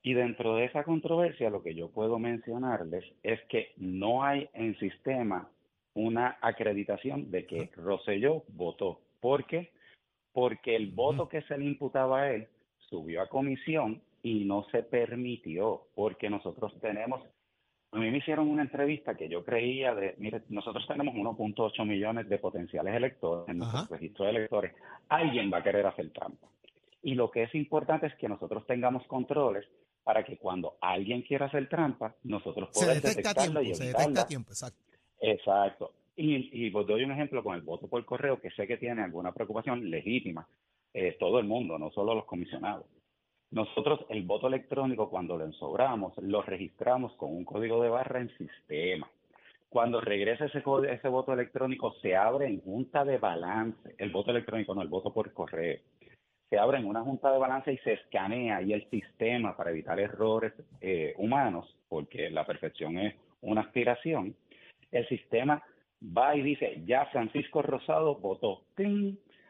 Y 0.01 0.13
dentro 0.13 0.55
de 0.55 0.65
esa 0.65 0.85
controversia, 0.85 1.49
lo 1.49 1.61
que 1.61 1.75
yo 1.75 1.89
puedo 1.89 2.17
mencionarles 2.17 3.03
es 3.23 3.39
que 3.49 3.73
no 3.75 4.23
hay 4.23 4.47
en 4.53 4.79
sistema 4.79 5.49
una 5.93 6.37
acreditación 6.41 7.31
de 7.31 7.45
que 7.45 7.69
Rosselló 7.75 8.43
votó. 8.49 9.01
¿Por 9.19 9.45
qué? 9.45 9.71
Porque 10.31 10.75
el 10.75 10.91
voto 10.91 11.27
que 11.27 11.41
se 11.43 11.57
le 11.57 11.65
imputaba 11.65 12.21
a 12.21 12.31
él 12.31 12.47
subió 12.89 13.21
a 13.21 13.29
comisión 13.29 14.01
y 14.23 14.45
no 14.45 14.65
se 14.71 14.83
permitió, 14.83 15.87
porque 15.95 16.29
nosotros 16.29 16.73
tenemos, 16.81 17.21
a 17.91 17.97
mí 17.97 18.11
me 18.11 18.17
hicieron 18.17 18.49
una 18.49 18.63
entrevista 18.63 19.15
que 19.15 19.29
yo 19.29 19.43
creía 19.43 19.95
de, 19.95 20.15
mire, 20.17 20.43
nosotros 20.49 20.85
tenemos 20.87 21.15
1.8 21.15 21.85
millones 21.85 22.27
de 22.27 22.37
potenciales 22.37 22.95
electores 22.95 23.47
en 23.49 23.59
nuestro 23.59 23.95
registro 23.95 24.25
de 24.25 24.31
electores. 24.31 24.73
Alguien 25.07 25.51
va 25.51 25.59
a 25.59 25.63
querer 25.63 25.85
hacer 25.85 26.11
trampa. 26.11 26.47
Y 27.01 27.15
lo 27.15 27.31
que 27.31 27.43
es 27.43 27.55
importante 27.55 28.07
es 28.07 28.15
que 28.15 28.27
nosotros 28.27 28.65
tengamos 28.67 29.05
controles 29.07 29.65
para 30.03 30.23
que 30.23 30.37
cuando 30.37 30.77
alguien 30.81 31.21
quiera 31.21 31.45
hacer 31.45 31.69
trampa, 31.69 32.15
nosotros 32.23 32.69
podamos 32.73 32.95
detecta 32.95 33.29
a 33.29 33.33
detectarla 33.33 33.59
tiempo, 33.61 33.71
y 33.71 33.75
se 33.75 33.83
detecta 33.83 34.03
evitarla. 34.03 34.21
a 34.21 34.27
tiempo, 34.27 34.51
exacto. 34.51 34.88
Exacto. 35.19 35.91
Y, 36.15 36.65
y 36.65 36.69
pues 36.69 36.85
doy 36.87 37.03
un 37.03 37.11
ejemplo 37.11 37.43
con 37.43 37.55
el 37.55 37.61
voto 37.61 37.87
por 37.87 38.03
correo, 38.05 38.39
que 38.39 38.51
sé 38.51 38.67
que 38.67 38.77
tiene 38.77 39.01
alguna 39.01 39.31
preocupación 39.31 39.89
legítima, 39.89 40.47
eh, 40.93 41.15
todo 41.19 41.39
el 41.39 41.45
mundo, 41.45 41.77
no 41.77 41.91
solo 41.91 42.15
los 42.15 42.25
comisionados. 42.25 42.85
Nosotros 43.51 44.05
el 44.09 44.23
voto 44.23 44.47
electrónico, 44.47 45.09
cuando 45.09 45.37
lo 45.37 45.45
ensobramos, 45.45 46.15
lo 46.17 46.41
registramos 46.41 47.13
con 47.13 47.35
un 47.35 47.45
código 47.45 47.81
de 47.81 47.89
barra 47.89 48.21
en 48.21 48.29
sistema. 48.37 49.09
Cuando 49.69 50.01
regresa 50.01 50.45
ese, 50.45 50.63
ese 50.89 51.07
voto 51.07 51.33
electrónico, 51.33 51.93
se 52.01 52.15
abre 52.15 52.47
en 52.47 52.61
junta 52.61 53.05
de 53.05 53.17
balance, 53.17 53.95
el 53.97 54.11
voto 54.11 54.31
electrónico, 54.31 54.75
no 54.75 54.81
el 54.81 54.87
voto 54.87 55.13
por 55.13 55.31
correo. 55.33 55.79
Se 56.49 56.57
abre 56.57 56.79
en 56.79 56.85
una 56.85 57.01
junta 57.01 57.31
de 57.31 57.37
balance 57.37 57.71
y 57.71 57.77
se 57.77 57.93
escanea 57.93 58.61
y 58.61 58.73
el 58.73 58.89
sistema 58.89 59.55
para 59.55 59.69
evitar 59.69 59.99
errores 59.99 60.53
eh, 60.81 61.13
humanos, 61.17 61.75
porque 61.87 62.29
la 62.31 62.45
perfección 62.45 62.97
es 62.97 63.15
una 63.41 63.61
aspiración, 63.61 64.35
el 64.91 65.07
sistema 65.07 65.63
va 66.01 66.35
y 66.35 66.41
dice, 66.41 66.81
ya 66.85 67.05
Francisco 67.07 67.61
Rosado 67.61 68.15
votó. 68.15 68.63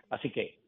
Así 0.09 0.31
que 0.31 0.59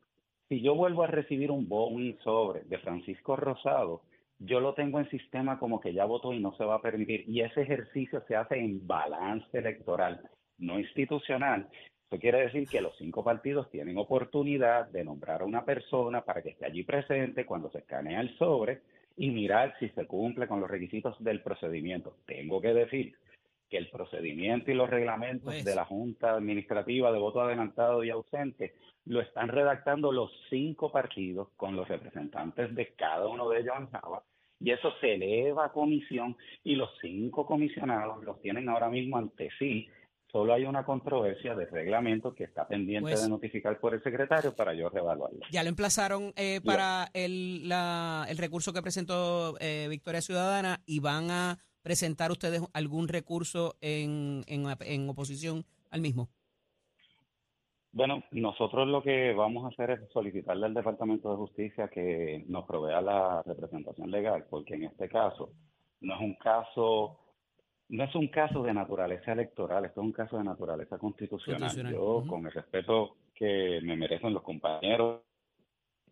si 0.48 0.62
yo 0.62 0.76
vuelvo 0.76 1.04
a 1.04 1.08
recibir 1.08 1.52
un, 1.52 1.68
un 1.70 2.18
sobre 2.24 2.62
de 2.62 2.78
Francisco 2.80 3.36
Rosado, 3.36 4.02
yo 4.40 4.60
lo 4.60 4.74
tengo 4.74 5.00
en 5.00 5.10
sistema 5.10 5.60
como 5.60 5.80
que 5.80 5.94
ya 5.94 6.06
votó 6.06 6.34
y 6.34 6.40
no 6.40 6.56
se 6.56 6.66
va 6.66 6.76
a 6.76 6.82
permitir. 6.82 7.24
Y 7.28 7.42
ese 7.42 7.62
ejercicio 7.62 8.24
se 8.28 8.36
hace 8.36 8.58
en 8.58 8.86
balance 8.88 9.58
electoral, 9.58 10.22
no 10.58 10.80
institucional. 10.80 11.68
Eso 12.10 12.20
quiere 12.20 12.42
decir 12.42 12.68
que 12.68 12.82
los 12.82 12.98
cinco 12.98 13.24
partidos 13.24 13.70
tienen 13.70 13.98
oportunidad 13.98 14.88
de 14.90 15.04
nombrar 15.04 15.42
a 15.42 15.46
una 15.46 15.64
persona 15.64 16.22
para 16.22 16.42
que 16.42 16.50
esté 16.50 16.66
allí 16.66 16.84
presente 16.84 17.46
cuando 17.46 17.70
se 17.72 17.78
escanea 17.78 18.20
el 18.20 18.36
sobre 18.38 18.82
y 19.16 19.30
mirar 19.30 19.76
si 19.80 19.90
se 19.90 20.06
cumple 20.08 20.48
con 20.48 20.60
los 20.60 20.70
requisitos 20.70 21.16
del 21.24 21.42
procedimiento. 21.42 22.18
Tengo 22.26 22.60
que 22.60 22.74
decir 22.74 23.16
que 23.72 23.78
el 23.78 23.90
procedimiento 23.90 24.70
y 24.70 24.74
los 24.76 24.90
reglamentos 24.90 25.46
Pues. 25.46 25.64
de 25.66 25.74
la 25.74 25.86
Junta 25.86 26.32
Administrativa 26.34 27.12
de 27.12 27.18
voto 27.20 27.42
adelantado 27.42 28.04
y 28.04 28.10
ausente 28.10 28.76
lo 29.06 29.22
están 29.22 29.48
redactando 29.48 30.12
los 30.12 30.30
cinco 30.50 30.92
partidos 30.92 31.48
con 31.56 31.76
los 31.78 31.88
representantes 31.88 32.76
de 32.76 32.94
cada 32.94 33.28
uno 33.28 33.50
de 33.50 33.62
ellos 33.62 33.74
en 33.80 33.88
Java 33.90 34.22
y 34.60 34.72
eso 34.72 34.92
se 35.00 35.16
eleva 35.16 35.66
a 35.68 35.72
comisión 35.72 36.36
y 36.66 36.76
los 36.76 36.90
cinco 37.02 37.46
comisionados 37.48 38.24
los 38.26 38.40
tienen 38.42 38.68
ahora 38.70 38.90
mismo 38.90 39.18
ante 39.18 39.50
sí. 39.58 39.88
Solo 40.32 40.54
hay 40.54 40.64
una 40.66 40.86
controversia 40.86 41.56
de 41.56 41.66
reglamento 41.66 42.34
que 42.36 42.44
está 42.46 42.66
pendiente 42.68 43.10
Pues- 43.12 43.24
de 43.24 43.30
notificar 43.30 43.80
por 43.80 43.94
el 43.94 44.04
secretario 44.04 44.54
para 44.56 44.74
yo 44.74 44.88
reevaluarlo. 44.90 45.40
Ya 45.52 45.64
lo 45.64 45.70
emplazaron 45.70 46.32
eh, 46.36 46.62
para 46.64 47.10
el, 47.14 47.68
la- 47.68 48.26
el 48.30 48.38
recurso 48.38 48.72
que 48.72 48.82
presentó 48.82 49.56
eh, 49.60 49.88
Victoria 49.90 50.22
Ciudadana 50.22 50.80
y 50.86 51.00
van 51.00 51.32
a 51.32 51.58
presentar 51.82 52.32
ustedes 52.32 52.62
algún 52.74 53.08
recurso 53.08 53.76
en, 53.82 54.44
en, 54.48 54.66
en 54.82 55.10
oposición 55.10 55.66
al 55.90 56.02
mismo. 56.02 56.30
Bueno, 57.94 58.24
nosotros 58.32 58.88
lo 58.88 59.04
que 59.04 59.34
vamos 59.34 59.66
a 59.66 59.68
hacer 59.68 59.92
es 59.92 60.10
solicitarle 60.14 60.66
al 60.66 60.74
Departamento 60.74 61.30
de 61.30 61.36
Justicia 61.36 61.90
que 61.90 62.46
nos 62.48 62.66
provea 62.66 63.02
la 63.02 63.44
representación 63.44 64.10
legal, 64.10 64.46
porque 64.50 64.76
en 64.76 64.84
este 64.84 65.10
caso 65.10 65.52
no 66.00 66.16
es 66.16 66.22
un 66.22 66.36
caso 66.36 67.18
no 67.90 68.06
es 68.06 68.16
un 68.16 68.30
caso 68.30 68.64
de 68.64 68.74
naturaleza 68.74 69.34
electoral, 69.34 69.84
esto 69.84 70.00
es 70.00 70.06
un 70.06 70.14
caso 70.14 70.38
de 70.38 70.46
naturaleza 70.46 70.98
constitucional. 70.98 71.64
Constitucional, 71.64 71.94
Yo, 71.94 72.24
con 72.26 72.46
el 72.46 72.54
respeto 72.54 73.18
que 73.36 73.82
me 73.84 73.98
merecen 73.98 74.34
los 74.34 74.44
compañeros, 74.44 75.24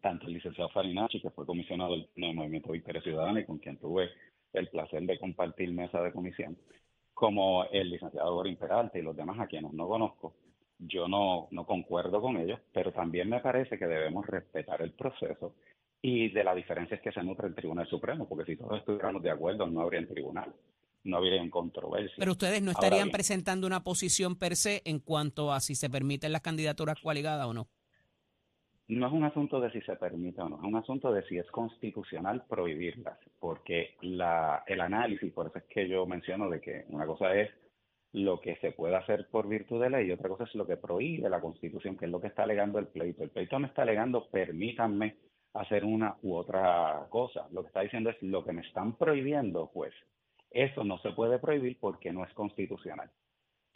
tanto 0.01 0.27
el 0.27 0.33
licenciado 0.33 0.69
Farinacci, 0.71 1.21
que 1.21 1.29
fue 1.29 1.45
comisionado 1.45 1.91
del 1.91 2.09
del 2.13 2.35
Movimiento 2.35 2.73
Victoria 2.73 3.01
Ciudadana 3.01 3.39
y 3.39 3.45
con 3.45 3.59
quien 3.59 3.77
tuve 3.77 4.09
el 4.53 4.67
placer 4.69 5.03
de 5.03 5.19
compartir 5.19 5.71
mesa 5.71 6.01
de 6.01 6.11
comisión, 6.11 6.57
como 7.13 7.65
el 7.65 7.89
licenciado 7.89 8.33
Gorín 8.33 8.55
Peralta 8.55 8.97
y 8.97 9.01
los 9.01 9.15
demás 9.15 9.39
a 9.39 9.47
quienes 9.47 9.73
no 9.73 9.87
conozco, 9.87 10.35
yo 10.79 11.07
no, 11.07 11.47
no 11.51 11.65
concuerdo 11.65 12.21
con 12.21 12.37
ellos, 12.37 12.59
pero 12.71 12.93
también 12.93 13.29
me 13.29 13.41
parece 13.41 13.77
que 13.77 13.85
debemos 13.85 14.25
respetar 14.25 14.81
el 14.81 14.93
proceso 14.93 15.55
y 16.01 16.29
de 16.31 16.43
las 16.43 16.55
diferencias 16.55 17.01
que 17.01 17.11
se 17.11 17.21
nutre 17.21 17.47
el 17.47 17.55
Tribunal 17.55 17.87
Supremo, 17.87 18.27
porque 18.27 18.45
si 18.45 18.57
todos 18.57 18.79
estuviéramos 18.79 19.21
de 19.21 19.31
acuerdo 19.31 19.67
no 19.67 19.81
habría 19.81 19.99
en 19.99 20.07
tribunal, 20.07 20.53
no 21.03 21.17
habría 21.17 21.41
en 21.41 21.49
controversia. 21.49 22.15
Pero 22.17 22.31
ustedes 22.31 22.61
no 22.61 22.71
estarían 22.71 23.07
bien. 23.07 23.11
presentando 23.11 23.67
una 23.67 23.83
posición 23.83 24.37
per 24.37 24.55
se 24.55 24.81
en 24.85 24.99
cuanto 24.99 25.51
a 25.51 25.59
si 25.59 25.75
se 25.75 25.89
permiten 25.89 26.31
las 26.31 26.41
candidaturas 26.41 26.97
coaligadas 27.01 27.45
o 27.47 27.53
no. 27.53 27.67
No 28.89 29.05
es 29.05 29.13
un 29.13 29.23
asunto 29.23 29.61
de 29.61 29.69
si 29.69 29.81
se 29.81 29.95
permite 29.97 30.41
o 30.41 30.49
no, 30.49 30.57
es 30.57 30.63
un 30.63 30.75
asunto 30.75 31.11
de 31.11 31.21
si 31.27 31.37
es 31.37 31.45
constitucional 31.51 32.43
prohibirlas, 32.49 33.19
porque 33.39 33.95
la, 34.01 34.63
el 34.65 34.81
análisis, 34.81 35.31
por 35.31 35.45
eso 35.45 35.59
es 35.59 35.65
que 35.65 35.87
yo 35.87 36.07
menciono 36.07 36.49
de 36.49 36.59
que 36.59 36.85
una 36.89 37.05
cosa 37.05 37.35
es 37.35 37.51
lo 38.13 38.41
que 38.41 38.55
se 38.55 38.71
puede 38.71 38.95
hacer 38.95 39.27
por 39.29 39.47
virtud 39.47 39.79
de 39.79 39.91
ley 39.91 40.07
y 40.07 40.11
otra 40.11 40.29
cosa 40.29 40.45
es 40.45 40.55
lo 40.55 40.65
que 40.65 40.77
prohíbe 40.77 41.29
la 41.29 41.39
Constitución, 41.39 41.97
que 41.97 42.05
es 42.05 42.11
lo 42.11 42.19
que 42.19 42.27
está 42.29 42.41
alegando 42.41 42.79
el 42.79 42.87
pleito. 42.87 43.23
El 43.23 43.29
pleito 43.29 43.59
no 43.59 43.67
está 43.67 43.83
alegando, 43.83 44.27
permítanme 44.31 45.17
hacer 45.53 45.85
una 45.85 46.15
u 46.23 46.33
otra 46.33 47.05
cosa. 47.11 47.47
Lo 47.51 47.61
que 47.61 47.67
está 47.67 47.81
diciendo 47.81 48.09
es 48.09 48.19
lo 48.23 48.43
que 48.43 48.53
me 48.53 48.61
están 48.61 48.97
prohibiendo, 48.97 49.69
pues 49.71 49.93
eso 50.49 50.83
no 50.83 50.97
se 50.99 51.11
puede 51.11 51.37
prohibir 51.37 51.77
porque 51.79 52.11
no 52.11 52.23
es 52.23 52.33
constitucional. 52.33 53.11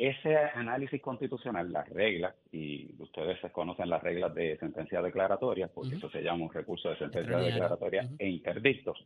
Ese 0.03 0.35
análisis 0.35 1.01
constitucional, 1.01 1.71
las 1.71 1.87
reglas, 1.87 2.35
y 2.51 2.93
ustedes 2.99 3.39
conocen 3.53 3.89
las 3.89 4.03
reglas 4.03 4.35
de 4.35 4.57
sentencia 4.57 5.01
declaratoria, 5.01 5.69
porque 5.69 5.95
eso 5.95 6.09
se 6.09 6.21
llama 6.21 6.43
un 6.43 6.51
recurso 6.51 6.89
de 6.89 6.97
sentencia 6.97 7.37
declaratoria 7.37 8.09
e 8.19 8.27
interdictos, 8.27 9.01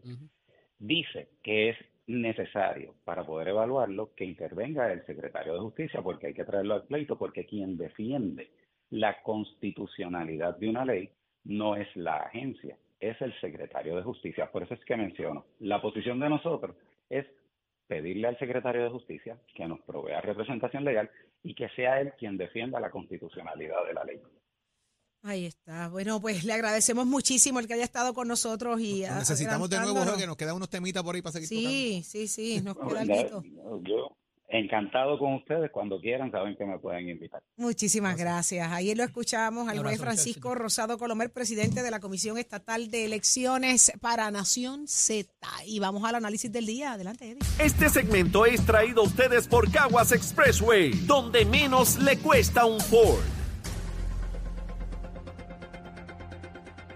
dice 0.79 1.27
que 1.43 1.69
es 1.69 1.77
necesario 2.07 2.95
para 3.05 3.23
poder 3.23 3.49
evaluarlo 3.49 4.15
que 4.15 4.25
intervenga 4.25 4.91
el 4.91 5.05
secretario 5.05 5.53
de 5.53 5.59
justicia, 5.59 6.01
porque 6.01 6.27
hay 6.27 6.33
que 6.33 6.45
traerlo 6.45 6.73
al 6.73 6.87
pleito, 6.87 7.15
porque 7.15 7.45
quien 7.45 7.77
defiende 7.77 8.49
la 8.89 9.21
constitucionalidad 9.21 10.57
de 10.57 10.67
una 10.67 10.83
ley 10.83 11.11
no 11.43 11.75
es 11.75 11.95
la 11.95 12.15
agencia, 12.21 12.75
es 12.99 13.21
el 13.21 13.39
secretario 13.39 13.95
de 13.97 14.01
justicia. 14.01 14.51
Por 14.51 14.63
eso 14.63 14.73
es 14.73 14.83
que 14.83 14.97
menciono, 14.97 15.45
la 15.59 15.79
posición 15.79 16.19
de 16.19 16.29
nosotros 16.29 16.75
es 17.07 17.27
pedirle 17.87 18.27
al 18.27 18.37
secretario 18.37 18.83
de 18.83 18.89
justicia 18.89 19.37
que 19.55 19.67
nos 19.67 19.79
provea 19.81 20.21
representación 20.21 20.83
legal 20.83 21.09
y 21.43 21.55
que 21.55 21.69
sea 21.69 22.01
él 22.01 22.13
quien 22.17 22.37
defienda 22.37 22.79
la 22.79 22.91
constitucionalidad 22.91 23.85
de 23.87 23.93
la 23.93 24.03
ley. 24.03 24.21
Ahí 25.23 25.45
está. 25.45 25.89
Bueno, 25.89 26.21
pues 26.21 26.43
le 26.43 26.53
agradecemos 26.53 27.05
muchísimo 27.05 27.59
el 27.59 27.67
que 27.67 27.73
haya 27.73 27.83
estado 27.83 28.13
con 28.13 28.27
nosotros 28.27 28.79
y 28.79 29.01
necesitamos 29.01 29.69
de 29.69 29.79
nuevo. 29.79 29.99
Jorge, 29.99 30.21
que 30.21 30.27
nos 30.27 30.37
quedan 30.37 30.55
unos 30.55 30.69
temitas 30.69 31.03
por 31.03 31.15
ahí 31.15 31.21
para 31.21 31.33
seguir 31.33 31.47
Sí, 31.47 32.03
sí, 32.03 32.27
sí, 32.27 32.61
nos 32.61 32.77
queda 32.77 33.01
algo. 33.01 33.43
Yo 33.81 34.16
encantado 34.47 35.19
con 35.19 35.33
ustedes, 35.35 35.71
cuando 35.71 35.99
quieran 35.99 36.31
saben 36.31 36.55
que 36.55 36.65
me 36.65 36.79
pueden 36.79 37.09
invitar. 37.09 37.41
Muchísimas 37.57 38.17
gracias. 38.17 38.71
Ahí 38.71 38.95
lo 38.95 39.03
escuchamos 39.03 39.67
al 39.67 39.79
juez 39.79 39.99
Francisco. 39.99 40.55
Rosado 40.55 40.97
Colomer, 40.97 41.31
presidente 41.31 41.83
de 41.83 41.91
la 41.91 41.99
Comisión 41.99 42.37
Estatal 42.37 42.89
de 42.89 43.05
Elecciones 43.05 43.91
para 44.01 44.31
Nación 44.31 44.87
Z. 44.87 45.29
Y 45.65 45.79
vamos 45.79 46.03
al 46.05 46.15
análisis 46.15 46.51
del 46.51 46.65
día. 46.65 46.93
Adelante, 46.93 47.31
Eddie. 47.31 47.39
Este 47.59 47.89
segmento 47.89 48.45
es 48.45 48.65
traído 48.65 49.01
a 49.01 49.05
ustedes 49.05 49.47
por 49.47 49.69
Caguas 49.71 50.11
Expressway, 50.11 50.91
donde 51.05 51.45
menos 51.45 51.97
le 51.99 52.17
cuesta 52.17 52.65
un 52.65 52.79
Ford. 52.79 53.23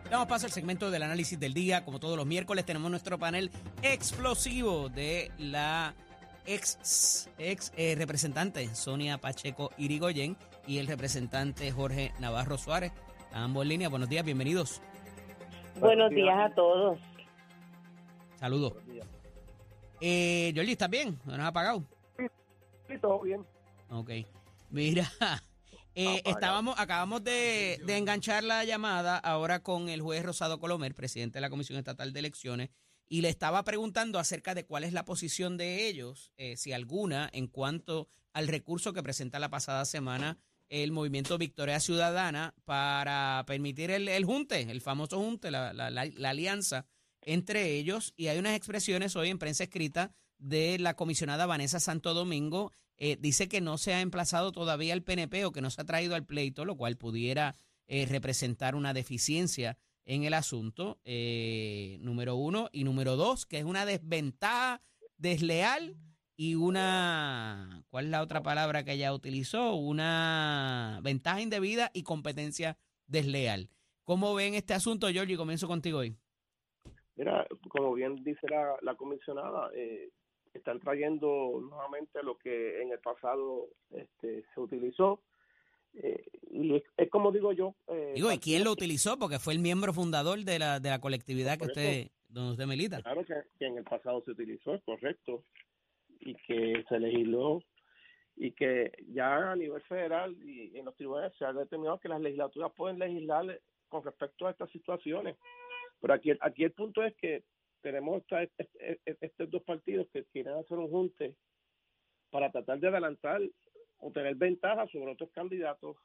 Damos 0.10 0.28
paso 0.28 0.46
al 0.46 0.52
segmento 0.52 0.92
del 0.92 1.04
análisis 1.04 1.40
del 1.40 1.54
día. 1.54 1.86
Como 1.86 2.00
todos 2.00 2.18
los 2.18 2.26
miércoles, 2.26 2.66
tenemos 2.66 2.92
nuestro 2.92 3.18
panel 3.18 3.50
explosivo 3.82 4.90
de 4.90 5.32
la 5.38 5.96
ex, 6.46 7.30
ex 7.38 7.72
eh, 7.76 7.96
representante 7.98 8.74
Sonia 8.76 9.18
Pacheco 9.18 9.72
Irigoyen 9.78 10.38
y 10.68 10.78
el 10.78 10.88
representante 10.88 11.72
Jorge 11.72 12.14
Navarro 12.20 12.58
Suárez. 12.58 12.92
Ambos 13.34 13.64
en 13.64 13.70
línea. 13.70 13.90
Buenos 13.90 14.10
días, 14.10 14.26
bienvenidos. 14.26 14.82
Buenos 15.80 16.10
días 16.12 16.38
a 16.38 16.54
todos. 16.54 17.00
Saludos. 18.36 18.74
Eh, 20.02 20.52
Georgie, 20.54 20.74
¿estás 20.74 20.90
bien? 20.90 21.20
¿No 21.26 21.38
nos 21.38 21.46
ha 21.46 21.48
apagado? 21.48 21.84
Sí, 22.88 22.98
todo 23.00 23.22
bien. 23.22 23.46
Ok. 23.90 24.10
Mira, 24.70 25.12
eh, 25.96 26.22
estábamos, 26.26 26.80
acabamos 26.80 27.24
de, 27.24 27.80
de 27.86 27.98
enganchar 27.98 28.44
la 28.44 28.64
llamada 28.64 29.18
ahora 29.18 29.62
con 29.62 29.90
el 29.90 30.02
juez 30.02 30.26
Rosado 30.26 30.60
Colomer, 30.60 30.96
presidente 30.96 31.38
de 31.38 31.42
la 31.42 31.50
Comisión 31.50 31.78
Estatal 31.78 32.14
de 32.14 32.20
Elecciones, 32.20 32.70
y 33.12 33.20
le 33.20 33.28
estaba 33.28 33.64
preguntando 33.66 34.20
acerca 34.20 34.56
de 34.56 34.66
cuál 34.66 34.86
es 34.86 34.94
la 34.94 35.04
posición 35.04 35.58
de 35.58 35.88
ellos, 35.90 36.32
eh, 36.38 36.56
si 36.56 36.72
alguna, 36.72 37.30
en 37.34 37.48
cuanto 37.48 38.08
al 38.32 38.48
recurso 38.48 38.94
que 38.94 39.04
presenta 39.04 39.38
la 39.38 39.50
pasada 39.50 39.84
semana 39.84 40.38
el 40.70 40.94
movimiento 40.94 41.38
Victoria 41.38 41.82
Ciudadana 41.82 42.54
para 42.64 43.44
permitir 43.46 43.92
el, 43.92 44.08
el 44.08 44.24
junte, 44.24 44.62
el 44.62 44.80
famoso 44.80 45.20
junte, 45.20 45.52
la, 45.52 45.74
la- 45.74 45.90
la- 45.92 46.30
alianza 46.30 46.86
entre 47.22 47.74
ellos. 47.76 48.14
Y 48.16 48.28
hay 48.28 48.38
unas 48.40 48.56
expresiones 48.56 49.18
hoy 49.18 49.28
en 49.28 49.40
prensa 49.40 49.66
escrita 49.66 50.14
de 50.38 50.80
la 50.80 50.96
comisionada 50.96 51.46
Vanessa 51.46 51.82
Santo 51.82 52.14
Domingo. 52.14 52.72
eh, 52.96 53.18
dice 53.20 53.50
que 53.50 53.60
no 53.60 53.78
se 53.78 53.94
ha 53.94 54.00
emplazado 54.00 54.54
todavía 54.54 54.94
el 54.94 55.04
PNP 55.04 55.44
o 55.44 55.52
que 55.52 55.60
no 55.62 55.70
se 55.70 55.82
ha 55.82 55.86
traído 55.86 56.16
al 56.16 56.26
pleito, 56.26 56.64
lo 56.64 56.78
cual 56.78 56.96
pudiera 56.98 57.56
eh, 57.88 58.06
representar 58.06 58.74
una 58.76 58.94
deficiencia 58.94 59.78
en 60.06 60.24
el 60.24 60.34
asunto, 60.34 61.00
eh, 61.06 61.98
número 62.02 62.36
uno. 62.36 62.70
Y 62.72 62.84
número 62.84 63.16
dos, 63.16 63.46
que 63.46 63.60
es 63.60 63.66
una 63.66 63.86
desventaja 63.86 64.82
desleal 65.18 65.96
y 66.36 66.56
una, 66.56 67.84
¿cuál 67.90 68.06
es 68.06 68.12
la 68.12 68.22
otra 68.22 68.42
palabra 68.42 68.84
que 68.84 68.94
ella 68.94 69.14
utilizó? 69.14 69.76
Una 69.76 71.00
ventaja 71.04 71.42
indebida 71.42 71.92
y 71.94 72.04
competencia 72.04 72.78
desleal. 73.06 73.70
¿Cómo 74.04 74.34
ven 74.34 74.56
este 74.56 74.74
asunto, 74.74 75.08
Giorgi? 75.10 75.36
Comienzo 75.36 75.68
contigo 75.68 76.00
hoy. 76.00 76.16
Mira, 77.16 77.46
como 77.70 77.94
bien 77.94 78.16
dice 78.24 78.48
la, 78.50 78.76
la 78.82 78.96
comisionada, 78.96 79.70
eh, 79.76 80.10
están 80.54 80.80
trayendo 80.80 81.60
nuevamente 81.62 82.24
lo 82.24 82.38
que 82.38 82.82
en 82.82 82.92
el 82.92 83.00
pasado 83.00 83.68
este, 83.92 84.44
se 84.54 84.60
utilizó. 84.60 85.22
Eh, 85.94 86.24
y 86.52 86.76
es, 86.76 86.84
es 86.98 87.10
como 87.10 87.32
digo 87.32 87.52
yo. 87.54 87.76
eh, 87.88 88.14
Digo, 88.16 88.32
¿y 88.32 88.38
quién 88.38 88.64
lo 88.64 88.72
utilizó? 88.72 89.18
Porque 89.18 89.40
fue 89.40 89.54
el 89.54 89.60
miembro 89.60 89.94
fundador 89.94 90.40
de 90.40 90.60
la, 90.60 90.80
de 90.80 90.90
la 90.90 91.00
colectividad 91.00 91.58
que 91.58 91.66
usted, 91.66 92.08
donde 92.30 92.52
usted 92.52 92.66
milita. 92.66 93.02
Claro 93.02 93.26
que, 93.26 93.36
que 93.60 93.66
en 93.68 93.78
el 93.78 93.84
pasado 93.84 94.22
se 94.24 94.32
utilizó, 94.32 94.74
es 94.76 94.84
correcto, 94.84 95.44
y 96.20 96.36
que 96.36 96.84
se 96.88 97.00
legisló 97.00 97.62
y 98.38 98.52
que 98.52 98.92
ya 99.10 99.52
a 99.52 99.56
nivel 99.56 99.82
federal 99.84 100.36
y 100.44 100.78
en 100.78 100.86
los 100.86 100.96
tribunales 100.96 101.34
se 101.38 101.46
ha 101.46 101.52
determinado 101.54 102.00
que 102.00 102.08
las 102.10 102.22
legislaturas 102.22 102.72
pueden 102.76 102.98
legislar 103.00 103.60
con 103.90 104.04
respecto 104.04 104.48
a 104.48 104.52
estas 104.52 104.70
situaciones. 104.72 105.36
Pero 106.00 106.14
aquí, 106.14 106.32
aquí 106.40 106.64
el 106.64 106.72
punto 106.72 107.04
es 107.04 107.14
que 107.18 107.44
tenemos 107.82 108.22
esta- 108.22 108.44
este- 108.44 109.00
este- 109.06 109.26
estos 109.26 109.52
dos 109.52 109.64
partidos 109.64 110.08
que 110.14 110.24
quieren 110.26 110.54
hacer 110.54 110.78
un 110.78 110.90
junte 110.90 111.36
para 112.30 112.52
tratar 112.52 112.80
de 112.80 112.88
adelantar 112.88 113.42
o 114.02 114.12
tener 114.12 114.36
ventaja 114.36 114.88
sobre 114.88 115.12
otros 115.12 115.32
candidatos. 115.32 115.96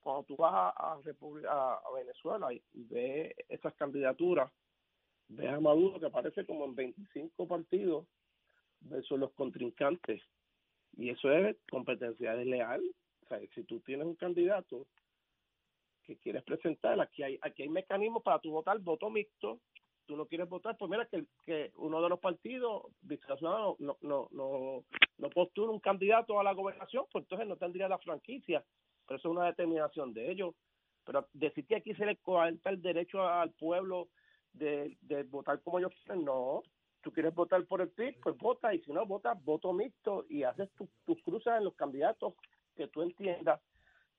Cuando 0.00 0.24
tú 0.24 0.36
vas 0.36 0.52
a, 0.54 0.92
a, 0.92 1.92
Venezuela 1.94 2.52
y, 2.52 2.62
y 2.74 2.84
ves 2.84 3.34
esas 3.48 3.74
candidaturas, 3.74 4.50
ves 5.28 5.50
a 5.50 5.60
Maduro 5.60 5.98
que 5.98 6.06
aparece 6.06 6.44
como 6.44 6.64
en 6.64 6.74
25 6.74 7.46
partidos 7.46 8.06
versus 8.80 9.18
los 9.18 9.32
contrincantes 9.32 10.22
Y 10.96 11.10
eso 11.10 11.32
es 11.32 11.56
competencia 11.70 12.34
desleal. 12.34 12.82
O 13.24 13.28
sea, 13.28 13.40
si 13.54 13.64
tú 13.64 13.80
tienes 13.80 14.06
un 14.06 14.16
candidato 14.16 14.86
que 16.04 16.16
quieres 16.16 16.42
presentar, 16.44 16.98
aquí 17.00 17.22
hay, 17.22 17.38
aquí 17.42 17.62
hay 17.62 17.68
mecanismos 17.68 18.22
para 18.22 18.38
tu 18.38 18.50
votar 18.50 18.78
voto 18.78 19.10
mixto, 19.10 19.60
tú 20.08 20.16
no 20.16 20.26
quieres 20.26 20.48
votar, 20.48 20.76
pues 20.76 20.90
mira 20.90 21.06
que, 21.06 21.70
uno 21.76 22.02
de 22.02 22.08
los 22.08 22.18
partidos 22.18 22.86
no, 23.42 23.76
no, 23.78 23.98
no, 24.00 24.28
no, 25.18 25.30
postula 25.30 25.70
un 25.70 25.80
candidato 25.80 26.40
a 26.40 26.42
la 26.42 26.54
gobernación, 26.54 27.04
pues 27.12 27.24
entonces 27.24 27.46
no 27.46 27.56
tendría 27.56 27.88
la 27.88 27.98
franquicia, 27.98 28.64
pero 29.06 29.18
eso 29.18 29.28
es 29.28 29.36
una 29.36 29.46
determinación 29.46 30.14
de 30.14 30.32
ellos. 30.32 30.54
Pero 31.04 31.28
decir 31.34 31.66
que 31.66 31.76
aquí 31.76 31.94
se 31.94 32.06
le 32.06 32.16
coarta 32.16 32.70
el 32.70 32.80
derecho 32.80 33.22
al 33.22 33.50
pueblo 33.52 34.08
de, 34.54 34.96
votar 35.28 35.60
como 35.60 35.78
ellos 35.78 35.92
quieren, 36.02 36.24
no. 36.24 36.62
Tú 37.02 37.12
quieres 37.12 37.34
votar 37.34 37.62
por 37.66 37.82
el 37.82 37.90
PIB, 37.90 38.18
pues 38.22 38.36
vota, 38.38 38.74
y 38.74 38.80
si 38.80 38.92
no 38.92 39.04
votas, 39.06 39.42
voto 39.44 39.72
mixto 39.72 40.24
y 40.28 40.42
haces 40.42 40.70
tus 41.04 41.22
cruzas 41.22 41.58
en 41.58 41.64
los 41.64 41.74
candidatos 41.74 42.34
que 42.74 42.88
tú 42.88 43.02
entiendas, 43.02 43.60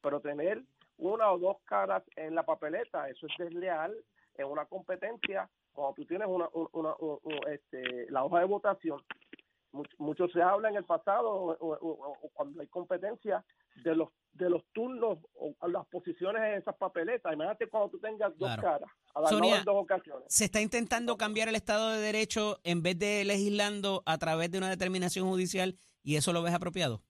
pero 0.01 0.21
tener 0.21 0.63
una 0.97 1.31
o 1.31 1.39
dos 1.39 1.57
caras 1.65 2.03
en 2.15 2.35
la 2.35 2.43
papeleta, 2.43 3.09
eso 3.09 3.25
es 3.25 3.33
desleal 3.37 3.95
en 4.35 4.45
una 4.45 4.65
competencia 4.65 5.49
cuando 5.79 5.95
tú 5.95 6.05
tienes 6.05 6.27
una, 6.27 6.49
una, 6.73 6.93
este, 7.53 8.11
la 8.11 8.25
hoja 8.25 8.39
de 8.39 8.45
votación, 8.45 9.01
mucho, 9.97 10.27
se 10.27 10.41
habla 10.41 10.69
en 10.69 10.75
el 10.75 10.83
pasado 10.83 11.29
o, 11.31 12.29
cuando 12.33 12.59
hay 12.59 12.67
competencia 12.67 13.45
de 13.83 13.95
los 13.95 14.09
de 14.33 14.49
los 14.49 14.63
turnos 14.73 15.17
o 15.35 15.67
las 15.67 15.85
posiciones 15.87 16.41
en 16.41 16.53
esas 16.59 16.75
papeletas. 16.75 17.33
Imagínate 17.33 17.67
cuando 17.67 17.89
tú 17.89 17.99
tengas 17.99 18.37
dos 18.37 18.55
caras, 18.57 18.89
a 19.13 19.27
Sonia, 19.27 19.63
dos 19.65 19.83
ocasiones. 19.83 20.23
Se 20.27 20.45
está 20.45 20.61
intentando 20.61 21.17
cambiar 21.17 21.49
el 21.49 21.55
Estado 21.55 21.91
de 21.91 21.99
Derecho 21.99 22.59
en 22.63 22.83
vez 22.83 22.97
de 22.99 23.25
legislando 23.25 24.03
a 24.05 24.17
través 24.17 24.51
de 24.51 24.57
una 24.57 24.69
determinación 24.69 25.27
judicial 25.27 25.77
y 26.03 26.15
eso 26.15 26.31
lo 26.31 26.41
ves 26.41 26.53
apropiado. 26.53 27.01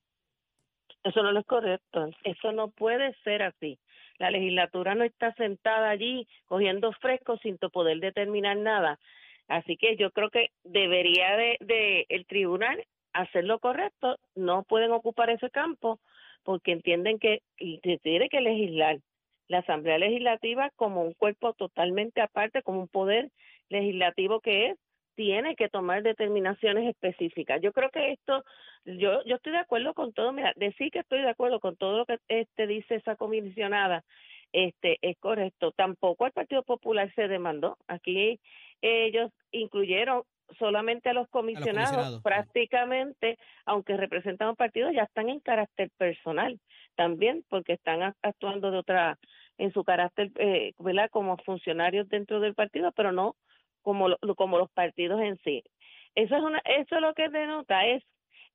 Eso 1.04 1.22
no 1.24 1.38
es 1.38 1.46
correcto. 1.46 2.10
Eso 2.24 2.52
no 2.52 2.70
puede 2.70 3.14
ser 3.24 3.44
así. 3.44 3.80
La 4.20 4.30
legislatura 4.30 4.96
no 4.96 5.04
está 5.04 5.34
sentada 5.34 5.90
allí 5.90 6.28
cogiendo 6.46 6.92
fresco 6.94 7.38
sin 7.38 7.58
poder 7.58 8.00
determinar 8.00 8.58
nada. 8.58 9.00
Así 9.48 9.78
que 9.78 9.96
yo 9.96 10.12
creo 10.12 10.30
que 10.30 10.52
debería 10.64 11.36
de, 11.36 11.58
de 11.62 12.06
el 12.10 12.26
tribunal 12.28 12.86
hacer 13.14 13.46
lo 13.46 13.60
correcto. 13.60 14.18
No 14.36 14.64
pueden 14.64 14.92
ocupar 14.92 15.30
ese 15.30 15.50
campo 15.50 16.00
porque 16.44 16.72
entienden 16.72 17.18
que 17.18 17.42
se 17.58 17.98
tiene 18.00 18.30
que 18.30 18.42
legislar. 18.42 19.00
La 19.48 19.60
Asamblea 19.60 19.98
Legislativa 19.98 20.70
como 20.76 21.02
un 21.02 21.14
cuerpo 21.14 21.54
totalmente 21.54 22.22
aparte, 22.22 22.62
como 22.62 22.82
un 22.82 22.88
poder 22.88 23.32
legislativo 23.70 24.42
que 24.42 24.68
es, 24.68 24.78
tiene 25.20 25.58
que 25.58 25.68
tomar 25.68 26.02
determinaciones 26.02 26.88
específicas. 26.88 27.60
Yo 27.62 27.74
creo 27.74 27.90
que 27.90 28.14
esto, 28.14 28.42
yo, 28.86 29.22
yo 29.26 29.36
estoy 29.36 29.52
de 29.52 29.58
acuerdo 29.58 29.94
con 29.94 30.14
todo, 30.14 30.32
mira, 30.32 30.54
decir 30.56 30.92
que 30.92 31.00
estoy 31.00 31.22
de 31.22 31.30
acuerdo 31.30 31.60
con 31.60 31.76
todo 31.76 31.98
lo 31.98 32.06
que 32.06 32.20
este 32.30 32.68
dice 32.68 32.96
esa 32.96 33.18
comisionada, 33.18 34.06
este 34.54 34.98
es 35.02 35.18
correcto. 35.20 35.74
Tampoco 35.74 36.26
el 36.26 36.32
Partido 36.32 36.64
Popular 36.64 37.14
se 37.16 37.28
demandó. 37.28 37.78
Aquí 37.90 38.40
ellos 38.82 39.30
incluyeron 39.52 40.24
solamente 40.58 41.10
a 41.10 41.14
los 41.14 41.28
comisionados, 41.28 42.22
prácticamente, 42.24 43.38
aunque 43.66 43.98
representan 43.98 44.48
un 44.48 44.56
partido, 44.56 44.90
ya 44.90 45.04
están 45.04 45.28
en 45.28 45.42
carácter 45.42 45.90
personal 45.98 46.62
también, 46.96 47.44
porque 47.50 47.74
están 47.74 48.16
actuando 48.22 48.72
de 48.72 48.78
otra, 48.78 49.20
en 49.58 49.74
su 49.74 49.84
carácter, 49.84 50.32
eh, 50.36 50.72
¿verdad? 50.80 51.10
Como 51.12 51.36
funcionarios 51.40 52.08
dentro 52.08 52.40
del 52.40 52.56
partido, 52.56 52.94
pero 52.94 53.12
no 53.12 53.36
como, 53.90 54.16
como 54.36 54.60
los 54.60 54.70
partidos 54.70 55.20
en 55.22 55.40
sí. 55.44 55.64
Eso 56.14 56.36
es 56.36 56.44
una, 56.44 56.62
eso 56.66 57.00
lo 57.00 57.16
que 57.16 57.30
denota 57.30 57.88
es 57.88 58.04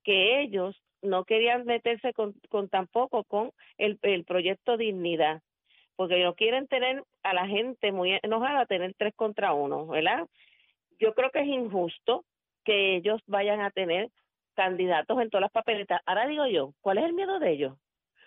que 0.05 0.41
ellos 0.43 0.81
no 1.03 1.25
querían 1.25 1.65
meterse 1.65 2.13
con, 2.13 2.35
con 2.49 2.69
tampoco 2.69 3.25
con 3.25 3.51
el, 3.79 3.99
proyecto 4.25 4.77
Dignidad, 4.77 5.43
porque 5.97 6.23
no 6.23 6.35
quieren 6.35 6.69
tener 6.69 7.03
a 7.25 7.35
la 7.35 7.49
gente 7.49 7.91
muy 7.91 8.19
enojada, 8.23 8.67
tener 8.67 8.95
tres 8.97 9.13
contra 9.17 9.55
uno, 9.55 9.87
¿verdad? 9.89 10.27
Yo 11.01 11.15
creo 11.15 11.31
que 11.31 11.41
es 11.41 11.47
injusto 11.47 12.25
que 12.65 12.97
ellos 12.97 13.21
vayan 13.27 13.61
a 13.61 13.71
tener 13.73 14.09
candidatos 14.55 15.21
en 15.21 15.31
todas 15.31 15.43
las 15.43 15.53
papeletas. 15.53 16.01
Ahora 16.07 16.29
digo 16.29 16.47
yo, 16.47 16.73
¿cuál 16.81 16.99
es 16.99 17.05
el 17.05 17.13
miedo 17.13 17.41
de 17.41 17.51
ellos? 17.51 17.77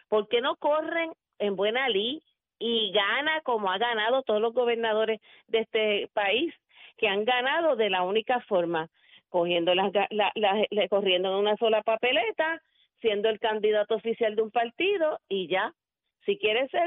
¿Por 0.10 0.28
qué 0.28 0.42
no 0.42 0.58
corren 0.58 1.14
en 1.40 1.56
buena 1.56 1.88
ley 1.88 2.22
y 2.60 2.92
gana 2.92 3.42
como 3.42 3.72
ha 3.72 3.78
ganado 3.78 4.24
todos 4.24 4.42
los 4.42 4.54
gobernadores 4.54 5.22
de 5.48 5.60
este 5.60 6.10
país 6.14 6.54
que 6.98 7.08
han 7.08 7.26
ganado 7.26 7.76
de 7.76 7.90
la 7.90 8.04
única 8.04 8.42
forma, 8.42 8.90
cogiendo 9.30 9.76
las, 9.76 9.92
la, 10.10 10.32
corriendo 10.90 11.30
en 11.30 11.36
una 11.36 11.56
sola 11.58 11.82
papeleta, 11.84 12.62
siendo 13.02 13.30
el 13.30 13.40
candidato 13.40 13.96
oficial 13.96 14.36
de 14.36 14.42
un 14.42 14.52
partido 14.52 15.20
y 15.30 15.48
ya. 15.48 15.74
Si 16.26 16.38
quieren 16.38 16.68
ser 16.70 16.84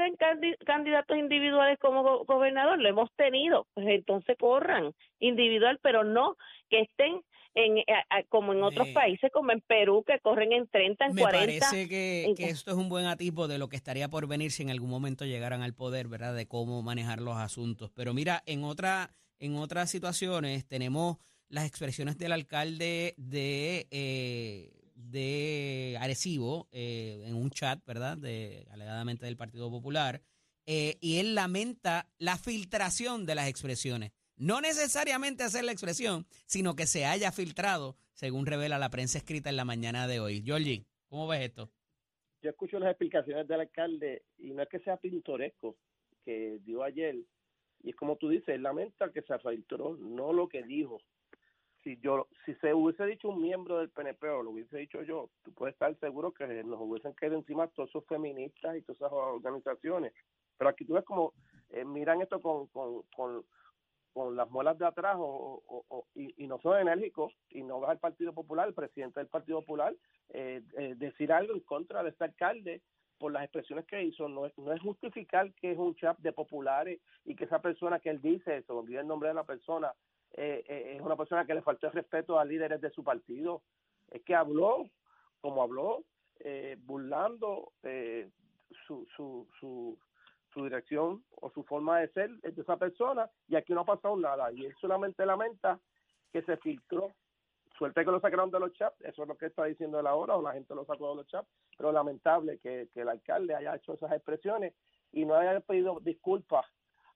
candidatos 0.65 1.17
individuales 1.17 1.79
como 1.79 2.25
gobernador, 2.25 2.79
lo 2.79 2.87
hemos 2.87 3.11
tenido, 3.15 3.65
pues 3.73 3.87
entonces 3.87 4.37
corran 4.39 4.93
individual, 5.19 5.79
pero 5.81 6.03
no 6.03 6.35
que 6.69 6.81
estén 6.81 7.21
en, 7.55 7.83
como 8.29 8.53
en 8.53 8.61
otros 8.61 8.89
países, 8.89 9.31
como 9.33 9.51
en 9.51 9.61
Perú, 9.61 10.03
que 10.05 10.19
corren 10.19 10.53
en 10.53 10.67
30, 10.67 11.05
en 11.05 11.15
Me 11.15 11.21
40. 11.21 11.39
Me 11.39 11.59
parece 11.59 11.89
que, 11.89 12.33
que, 12.37 12.45
esto 12.45 12.71
es 12.71 12.77
un 12.77 12.87
buen 12.87 13.05
atipo 13.05 13.47
de 13.47 13.57
lo 13.57 13.67
que 13.67 13.75
estaría 13.75 14.09
por 14.09 14.27
venir 14.27 14.51
si 14.51 14.63
en 14.63 14.69
algún 14.69 14.89
momento 14.89 15.25
llegaran 15.25 15.63
al 15.63 15.73
poder, 15.73 16.07
¿verdad? 16.07 16.35
De 16.35 16.47
cómo 16.47 16.83
manejar 16.83 17.19
los 17.19 17.35
asuntos. 17.35 17.91
Pero 17.95 18.13
mira, 18.13 18.43
en 18.45 18.63
otra 18.63 19.09
en 19.41 19.57
otras 19.57 19.89
situaciones 19.89 20.65
tenemos 20.67 21.17
las 21.49 21.65
expresiones 21.65 22.17
del 22.17 22.31
alcalde 22.31 23.15
de, 23.17 23.87
eh, 23.89 24.71
de 24.93 25.97
Arecibo 25.99 26.69
eh, 26.71 27.23
en 27.25 27.35
un 27.35 27.49
chat, 27.49 27.83
¿verdad? 27.85 28.17
De, 28.17 28.67
alegadamente 28.69 29.25
del 29.25 29.37
Partido 29.37 29.69
Popular. 29.71 30.21
Eh, 30.67 30.97
y 31.01 31.17
él 31.17 31.33
lamenta 31.33 32.07
la 32.19 32.37
filtración 32.37 33.25
de 33.25 33.33
las 33.33 33.49
expresiones. 33.49 34.11
No 34.37 34.61
necesariamente 34.61 35.43
hacer 35.43 35.63
la 35.63 35.71
expresión, 35.71 36.27
sino 36.45 36.75
que 36.75 36.85
se 36.85 37.05
haya 37.05 37.31
filtrado, 37.31 37.97
según 38.13 38.45
revela 38.45 38.77
la 38.77 38.91
prensa 38.91 39.17
escrita 39.17 39.49
en 39.49 39.55
la 39.55 39.65
mañana 39.65 40.07
de 40.07 40.19
hoy. 40.19 40.43
Georgie, 40.45 40.85
¿cómo 41.07 41.27
ves 41.27 41.41
esto? 41.41 41.71
Yo 42.43 42.51
escucho 42.51 42.77
las 42.77 42.91
explicaciones 42.91 43.47
del 43.47 43.61
alcalde 43.61 44.23
y 44.37 44.51
no 44.51 44.61
es 44.61 44.69
que 44.69 44.79
sea 44.79 44.97
pintoresco 44.97 45.77
que 46.23 46.59
dio 46.63 46.83
ayer, 46.83 47.15
y 47.83 47.91
es 47.91 47.95
como 47.95 48.15
tú 48.17 48.29
dices, 48.29 48.49
él 48.49 48.63
lamenta 48.63 49.11
que 49.11 49.21
se 49.21 49.37
filtró, 49.39 49.95
no 49.97 50.33
lo 50.33 50.47
que 50.47 50.63
dijo. 50.63 50.99
Si 51.83 51.97
yo, 51.99 52.27
si 52.45 52.53
se 52.55 52.73
hubiese 52.73 53.05
dicho 53.05 53.29
un 53.29 53.41
miembro 53.41 53.79
del 53.79 53.89
PNP 53.89 54.29
o 54.29 54.43
lo 54.43 54.51
hubiese 54.51 54.77
dicho 54.77 55.01
yo, 55.01 55.31
tú 55.43 55.51
puedes 55.53 55.73
estar 55.73 55.97
seguro 55.99 56.31
que 56.31 56.45
nos 56.63 56.79
hubiesen 56.79 57.15
quedado 57.15 57.37
encima 57.37 57.67
todos 57.69 57.89
esos 57.89 58.05
feministas 58.05 58.77
y 58.77 58.83
todas 58.83 58.97
esas 59.01 59.11
organizaciones. 59.11 60.13
Pero 60.57 60.69
aquí 60.69 60.85
tú 60.85 60.93
ves 60.93 61.03
como 61.03 61.33
eh, 61.71 61.83
miran 61.83 62.21
esto 62.21 62.39
con, 62.39 62.67
con, 62.67 63.01
con, 63.15 63.43
con 64.13 64.35
las 64.35 64.49
muelas 64.51 64.77
de 64.77 64.85
atrás 64.85 65.15
o, 65.17 65.63
o, 65.67 66.05
y, 66.13 66.45
no 66.45 66.59
son 66.59 66.79
enérgicos 66.79 67.33
y 67.49 67.63
no 67.63 67.79
va 67.79 67.93
el 67.93 67.99
Partido 67.99 68.33
Popular, 68.33 68.67
el 68.67 68.75
presidente 68.75 69.19
del 69.19 69.29
Partido 69.29 69.61
Popular, 69.61 69.95
eh, 70.29 70.61
eh, 70.77 70.93
decir 70.97 71.31
algo 71.31 71.53
en 71.53 71.61
contra 71.61 72.03
de 72.03 72.09
este 72.09 72.25
alcalde 72.25 72.81
por 73.21 73.31
las 73.31 73.43
expresiones 73.43 73.85
que 73.85 74.01
hizo, 74.01 74.27
no 74.27 74.47
es, 74.47 74.57
no 74.57 74.73
es 74.73 74.81
justificar 74.81 75.53
que 75.53 75.71
es 75.71 75.77
un 75.77 75.95
chat 75.95 76.17
de 76.17 76.33
populares 76.33 76.99
y 77.23 77.35
que 77.35 77.43
esa 77.43 77.61
persona 77.61 77.99
que 77.99 78.09
él 78.09 78.19
dice, 78.19 78.63
se 78.63 78.71
olvida 78.73 79.01
el 79.01 79.07
nombre 79.07 79.29
de 79.29 79.35
la 79.35 79.43
persona, 79.43 79.93
eh, 80.33 80.63
eh, 80.67 80.93
es 80.95 81.01
una 81.01 81.15
persona 81.15 81.45
que 81.45 81.53
le 81.53 81.61
faltó 81.61 81.85
el 81.85 81.93
respeto 81.93 82.39
a 82.39 82.45
líderes 82.45 82.81
de 82.81 82.89
su 82.89 83.03
partido. 83.03 83.61
Es 84.09 84.23
que 84.23 84.33
habló 84.33 84.89
como 85.39 85.61
habló, 85.61 86.03
eh, 86.39 86.77
burlando 86.79 87.73
su, 88.87 89.07
su, 89.15 89.47
su, 89.59 89.97
su 90.51 90.63
dirección 90.63 91.23
o 91.41 91.51
su 91.51 91.63
forma 91.63 91.99
de 91.99 92.07
ser 92.09 92.31
de 92.41 92.59
esa 92.59 92.77
persona 92.77 93.29
y 93.47 93.55
aquí 93.55 93.73
no 93.73 93.81
ha 93.81 93.85
pasado 93.85 94.17
nada. 94.17 94.51
Y 94.51 94.65
él 94.65 94.75
solamente 94.81 95.27
lamenta 95.27 95.79
que 96.33 96.41
se 96.41 96.57
filtró 96.57 97.11
Suerte 97.81 98.05
que 98.05 98.11
lo 98.11 98.19
sacaron 98.19 98.51
de 98.51 98.59
los 98.59 98.71
chats, 98.73 99.01
eso 99.01 99.23
es 99.23 99.27
lo 99.27 99.35
que 99.35 99.47
está 99.47 99.65
diciendo 99.65 99.99
él 99.99 100.05
ahora, 100.05 100.35
o 100.35 100.41
la 100.43 100.53
gente 100.53 100.75
lo 100.75 100.85
sacó 100.85 101.09
de 101.09 101.15
los 101.15 101.25
chats, 101.25 101.47
pero 101.75 101.91
lamentable 101.91 102.59
que, 102.59 102.87
el 102.93 103.09
alcalde 103.09 103.55
haya 103.55 103.75
hecho 103.75 103.95
esas 103.95 104.11
expresiones 104.11 104.75
y 105.11 105.25
no 105.25 105.33
haya 105.33 105.59
pedido 105.61 105.99
disculpas 105.99 106.63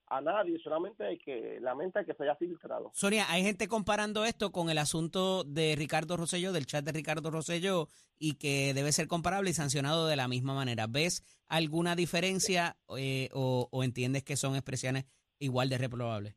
a 0.08 0.22
nadie, 0.22 0.58
solamente 0.58 1.20
que 1.24 1.60
lamenta 1.62 2.04
que 2.04 2.16
se 2.16 2.24
haya 2.24 2.36
filtrado. 2.36 2.90
Sonia, 2.96 3.26
hay 3.30 3.44
gente 3.44 3.68
comparando 3.68 4.26
esto 4.26 4.52
con 4.52 4.72
el 4.72 4.80
asunto 4.80 5.44
de 5.44 5.76
Ricardo 5.78 6.18
Rosselló, 6.18 6.52
del 6.52 6.66
chat 6.66 6.84
de 6.84 6.94
Ricardo 6.94 7.30
Rosselló, 7.30 7.88
y 8.18 8.40
que 8.40 8.74
debe 8.74 8.92
ser 8.92 9.08
comparable 9.08 9.52
y 9.52 9.54
sancionado 9.54 10.08
de 10.08 10.16
la 10.16 10.28
misma 10.28 10.56
manera. 10.56 10.88
¿Ves 10.90 11.22
alguna 11.48 11.96
diferencia 11.96 12.76
eh, 12.98 13.30
o, 13.34 13.68
o 13.72 13.84
entiendes 13.84 14.24
que 14.24 14.36
son 14.36 14.56
expresiones 14.56 15.06
igual 15.38 15.70
de 15.70 15.78
reprobables? 15.78 16.36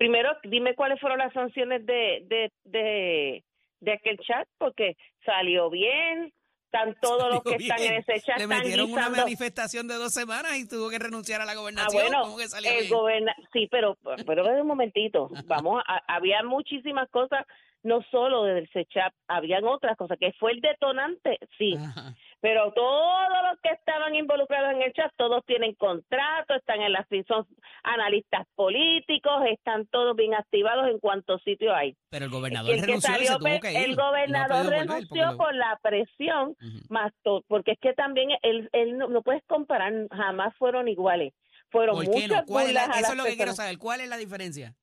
Primero, 0.00 0.30
dime 0.44 0.74
cuáles 0.74 0.98
fueron 0.98 1.18
las 1.18 1.30
sanciones 1.34 1.84
de, 1.84 2.24
de, 2.26 2.50
de, 2.64 3.44
de 3.80 3.92
aquel 3.92 4.18
chat 4.18 4.46
porque 4.58 4.96
salió 5.24 5.70
bien, 5.70 6.32
están 6.72 6.96
todos 7.00 7.28
los 7.32 7.42
que 7.42 7.56
están 7.56 7.82
en 7.82 7.94
ese 7.94 8.20
chat. 8.20 8.38
Le 8.38 8.46
metieron 8.46 8.92
una 8.92 9.08
manifestación 9.08 9.88
de 9.88 9.94
dos 9.94 10.12
semanas 10.12 10.56
y 10.56 10.68
tuvo 10.68 10.88
que 10.88 10.98
renunciar 10.98 11.40
a 11.40 11.44
la 11.44 11.54
gobernación. 11.54 12.14
Ah, 12.14 12.22
bueno, 12.28 12.40
el 12.40 13.26
sí, 13.52 13.68
pero, 13.70 13.98
pero 14.26 14.44
un 14.44 14.66
momentito, 14.66 15.28
vamos, 15.46 15.82
había 16.06 16.42
muchísimas 16.44 17.08
cosas 17.10 17.44
no 17.82 18.02
solo 18.10 18.44
del 18.44 18.68
SECHAP, 18.70 19.12
habían 19.26 19.64
otras 19.64 19.96
cosas, 19.96 20.18
que 20.18 20.32
fue 20.38 20.52
el 20.52 20.60
detonante, 20.60 21.38
sí, 21.56 21.76
Ajá. 21.76 22.14
pero 22.40 22.72
todos 22.72 23.28
los 23.50 23.60
que 23.62 23.70
estaban 23.70 24.14
involucrados 24.14 24.74
en 24.74 24.82
el 24.82 24.92
chat, 24.92 25.10
todos 25.16 25.44
tienen 25.46 25.74
contrato, 25.74 26.54
están 26.54 26.82
en 26.82 26.92
las 26.92 27.06
son 27.26 27.46
analistas 27.82 28.46
políticos, 28.54 29.42
están 29.50 29.86
todos 29.86 30.16
bien 30.16 30.34
activados 30.34 30.88
en 30.88 30.98
cuantos 30.98 31.42
sitios 31.42 31.72
hay. 31.74 31.96
Pero 32.10 32.24
el 32.26 32.30
gobernador 32.30 32.72
El 32.74 32.80
renunció 32.80 33.10
y 33.12 33.18
se 33.20 33.24
salió, 33.26 33.38
tuvo 33.38 33.48
pe- 33.48 33.60
que 33.60 33.72
ir. 33.72 33.78
el 33.78 33.90
y 33.92 33.94
no 33.96 34.02
ha 34.02 34.08
gobernador 34.08 34.66
renunció 34.66 35.24
porque 35.28 35.36
por 35.36 35.54
la 35.54 35.78
presión 35.82 36.56
más 36.88 37.12
todo, 37.22 37.42
porque 37.48 37.72
es 37.72 37.78
que 37.80 37.92
también 37.94 38.30
él, 38.42 38.68
él 38.72 38.98
no, 38.98 39.08
no 39.08 39.22
puedes 39.22 39.42
comparar, 39.46 39.92
jamás 40.10 40.54
fueron 40.56 40.88
iguales. 40.88 41.32
Fueron 41.70 41.94
¿Por 41.96 42.04
qué 42.06 42.10
no? 42.10 42.34
muchas 42.34 42.46
¿Cuál 42.46 42.66
es 42.66 42.72
la- 42.74 42.84
eso 42.86 43.12
es 43.12 43.16
lo 43.16 43.24
que 43.24 43.28
quiero 43.36 43.50
personas. 43.50 43.56
saber. 43.56 43.78
¿Cuál 43.78 44.00
es 44.00 44.08
la 44.08 44.16
diferencia? 44.16 44.74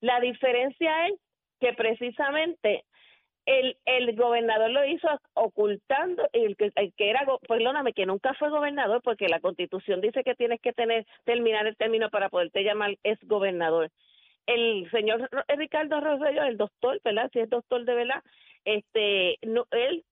La 0.00 0.20
diferencia 0.20 1.08
es 1.08 1.14
que 1.60 1.72
precisamente 1.72 2.84
el, 3.46 3.78
el 3.86 4.16
gobernador 4.16 4.70
lo 4.70 4.84
hizo 4.84 5.08
ocultando, 5.34 6.28
el 6.32 6.56
que, 6.56 6.72
el 6.74 6.92
que 6.94 7.10
era, 7.10 7.24
perdóname, 7.48 7.92
que 7.92 8.04
nunca 8.06 8.34
fue 8.34 8.50
gobernador, 8.50 9.00
porque 9.02 9.28
la 9.28 9.40
constitución 9.40 10.00
dice 10.00 10.24
que 10.24 10.34
tienes 10.34 10.60
que 10.60 10.72
tener 10.72 11.06
terminar 11.24 11.66
el 11.66 11.76
término 11.76 12.10
para 12.10 12.28
poderte 12.28 12.64
llamar 12.64 12.96
es 13.04 13.18
gobernador. 13.22 13.90
El 14.46 14.88
señor 14.90 15.28
Ro- 15.30 15.44
Ricardo 15.56 16.00
Rosselló, 16.00 16.42
el 16.42 16.56
doctor, 16.56 17.00
¿verdad? 17.04 17.30
Si 17.32 17.40
es 17.40 17.48
doctor 17.48 17.84
de 17.84 17.94
verdad, 17.94 18.22
este, 18.64 19.38
no, 19.42 19.66
él 19.70 20.04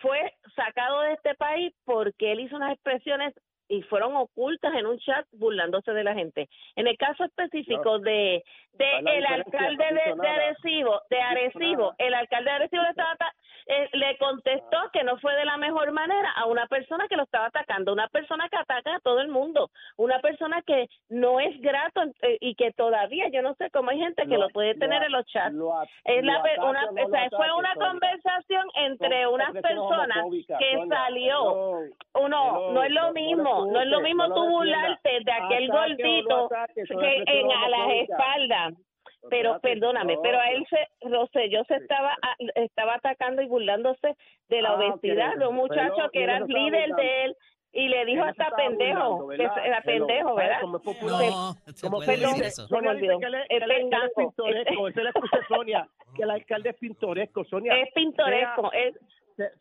fue 0.00 0.34
sacado 0.54 1.00
de 1.02 1.14
este 1.14 1.34
país 1.34 1.72
porque 1.84 2.32
él 2.32 2.40
hizo 2.40 2.56
unas 2.56 2.72
expresiones 2.72 3.34
y 3.68 3.82
fueron 3.82 4.16
ocultas 4.16 4.74
en 4.74 4.86
un 4.86 4.98
chat 4.98 5.26
burlándose 5.32 5.92
de 5.92 6.04
la 6.04 6.14
gente. 6.14 6.48
En 6.76 6.86
el 6.86 6.96
caso 6.96 7.24
específico 7.24 7.98
de 7.98 8.42
de 8.74 8.90
¿Cuál 9.00 9.08
es 9.08 9.22
la 9.22 9.28
el 9.36 9.42
alcalde 9.42 9.84
de, 9.84 10.14
de. 10.22 10.28
Arecibo, 10.28 11.00
de 11.08 11.20
Arecibo, 11.20 11.94
el 11.98 12.14
alcalde 12.14 12.50
de 12.50 12.56
Arecibo 12.56 12.82
le 12.82 12.90
estaba 12.90 13.16
ta- 13.16 13.34
eh, 13.66 13.88
le 13.92 14.16
contestó 14.18 14.78
que 14.92 15.02
no 15.02 15.18
fue 15.18 15.34
de 15.34 15.44
la 15.44 15.56
mejor 15.56 15.90
manera 15.92 16.30
a 16.36 16.46
una 16.46 16.66
persona 16.66 17.08
que 17.08 17.16
lo 17.16 17.24
estaba 17.24 17.46
atacando, 17.46 17.92
una 17.92 18.08
persona 18.08 18.48
que 18.48 18.56
ataca 18.56 18.96
a 18.96 19.00
todo 19.00 19.20
el 19.20 19.28
mundo, 19.28 19.70
una 19.96 20.20
persona 20.20 20.62
que 20.62 20.88
no 21.08 21.40
es 21.40 21.60
grato 21.60 22.02
eh, 22.22 22.38
y 22.40 22.54
que 22.54 22.72
todavía 22.72 23.28
yo 23.28 23.42
no 23.42 23.54
sé 23.54 23.70
cómo 23.70 23.90
hay 23.90 23.98
gente 23.98 24.26
que 24.26 24.38
lo, 24.38 24.48
puede 24.50 24.74
tener 24.76 25.02
en 25.02 25.12
los 25.12 25.26
chats. 25.26 25.54
Lo 25.54 25.82
Es 26.04 26.24
la 26.24 26.40
una, 26.40 26.84
o 26.84 26.92
no 26.92 27.04
o 27.04 27.10
sea, 27.10 27.28
lo 27.28 27.36
fue 27.36 27.52
una 27.52 27.74
Sonia. 27.74 27.90
conversación 27.90 28.68
entre 28.74 29.26
unas 29.26 29.52
personas 29.52 30.24
que 30.58 30.72
Sonia. 30.72 30.96
salió 30.96 31.52
uno, 32.14 32.46
Hello, 32.46 32.72
no 32.72 32.82
es 32.82 32.90
lo 32.92 33.12
mismo, 33.12 33.66
no 33.66 33.80
es 33.80 33.88
lo 33.88 34.00
mismo 34.00 34.32
tú 34.32 34.48
burlarte 34.48 35.10
de 35.24 35.32
aquel 35.32 35.70
Ataque 35.70 35.94
gordito 35.96 36.46
ataque, 36.46 36.84
que 36.84 37.24
en 37.26 37.50
a 37.50 37.68
las 37.68 37.90
espaldas. 38.02 38.85
Pero 39.30 39.56
Espérate, 39.56 39.68
perdóname, 39.80 40.14
no, 40.16 40.22
pero 40.22 40.38
a 40.38 40.50
él 40.50 40.66
se, 40.70 41.08
Rosselló 41.08 41.64
se 41.64 41.76
estaba 41.76 42.12
a- 42.22 42.36
estaba 42.54 42.94
atacando 42.94 43.42
y 43.42 43.46
burlándose 43.46 44.16
de 44.48 44.62
la 44.62 44.70
Ah, 44.70 44.74
obesidad 44.76 45.36
de 45.36 45.46
un 45.46 45.56
muchacho 45.56 45.94
Pero, 45.96 46.10
que 46.10 46.22
era 46.22 46.36
el 46.38 46.44
líder 46.46 46.94
de 46.94 47.24
él 47.24 47.36
y 47.72 47.88
le 47.88 48.04
dijo 48.06 48.24
hasta 48.24 48.56
pendejo, 48.56 49.16
burlando, 49.16 49.28
que 49.28 49.36
¿verdad? 49.42 49.66
era 49.66 49.80
pendejo, 49.82 50.34
¿Sabes 50.34 50.48
¿verdad? 50.48 50.82
popular? 50.82 51.30
No, 51.30 51.52
se 51.74 51.86
Como 51.86 51.98
perdón, 52.00 52.34
Sonia 52.68 52.92
dice 52.94 53.06
que 53.20 53.26
Es 53.26 53.46
que 53.48 53.66
él 53.66 54.06
es- 54.06 54.12
pintoresco, 54.16 54.88
eso 54.88 55.00
le 55.02 55.08
escuché 55.10 55.38
Sonia, 55.48 55.88
que 56.14 56.22
el 56.22 56.30
alcalde 56.30 56.70
es 56.70 56.76
pintoresco, 56.76 57.44
Sonia. 57.44 57.76
Es 57.76 57.92
pintoresco, 57.92 58.72
es, 58.72 58.94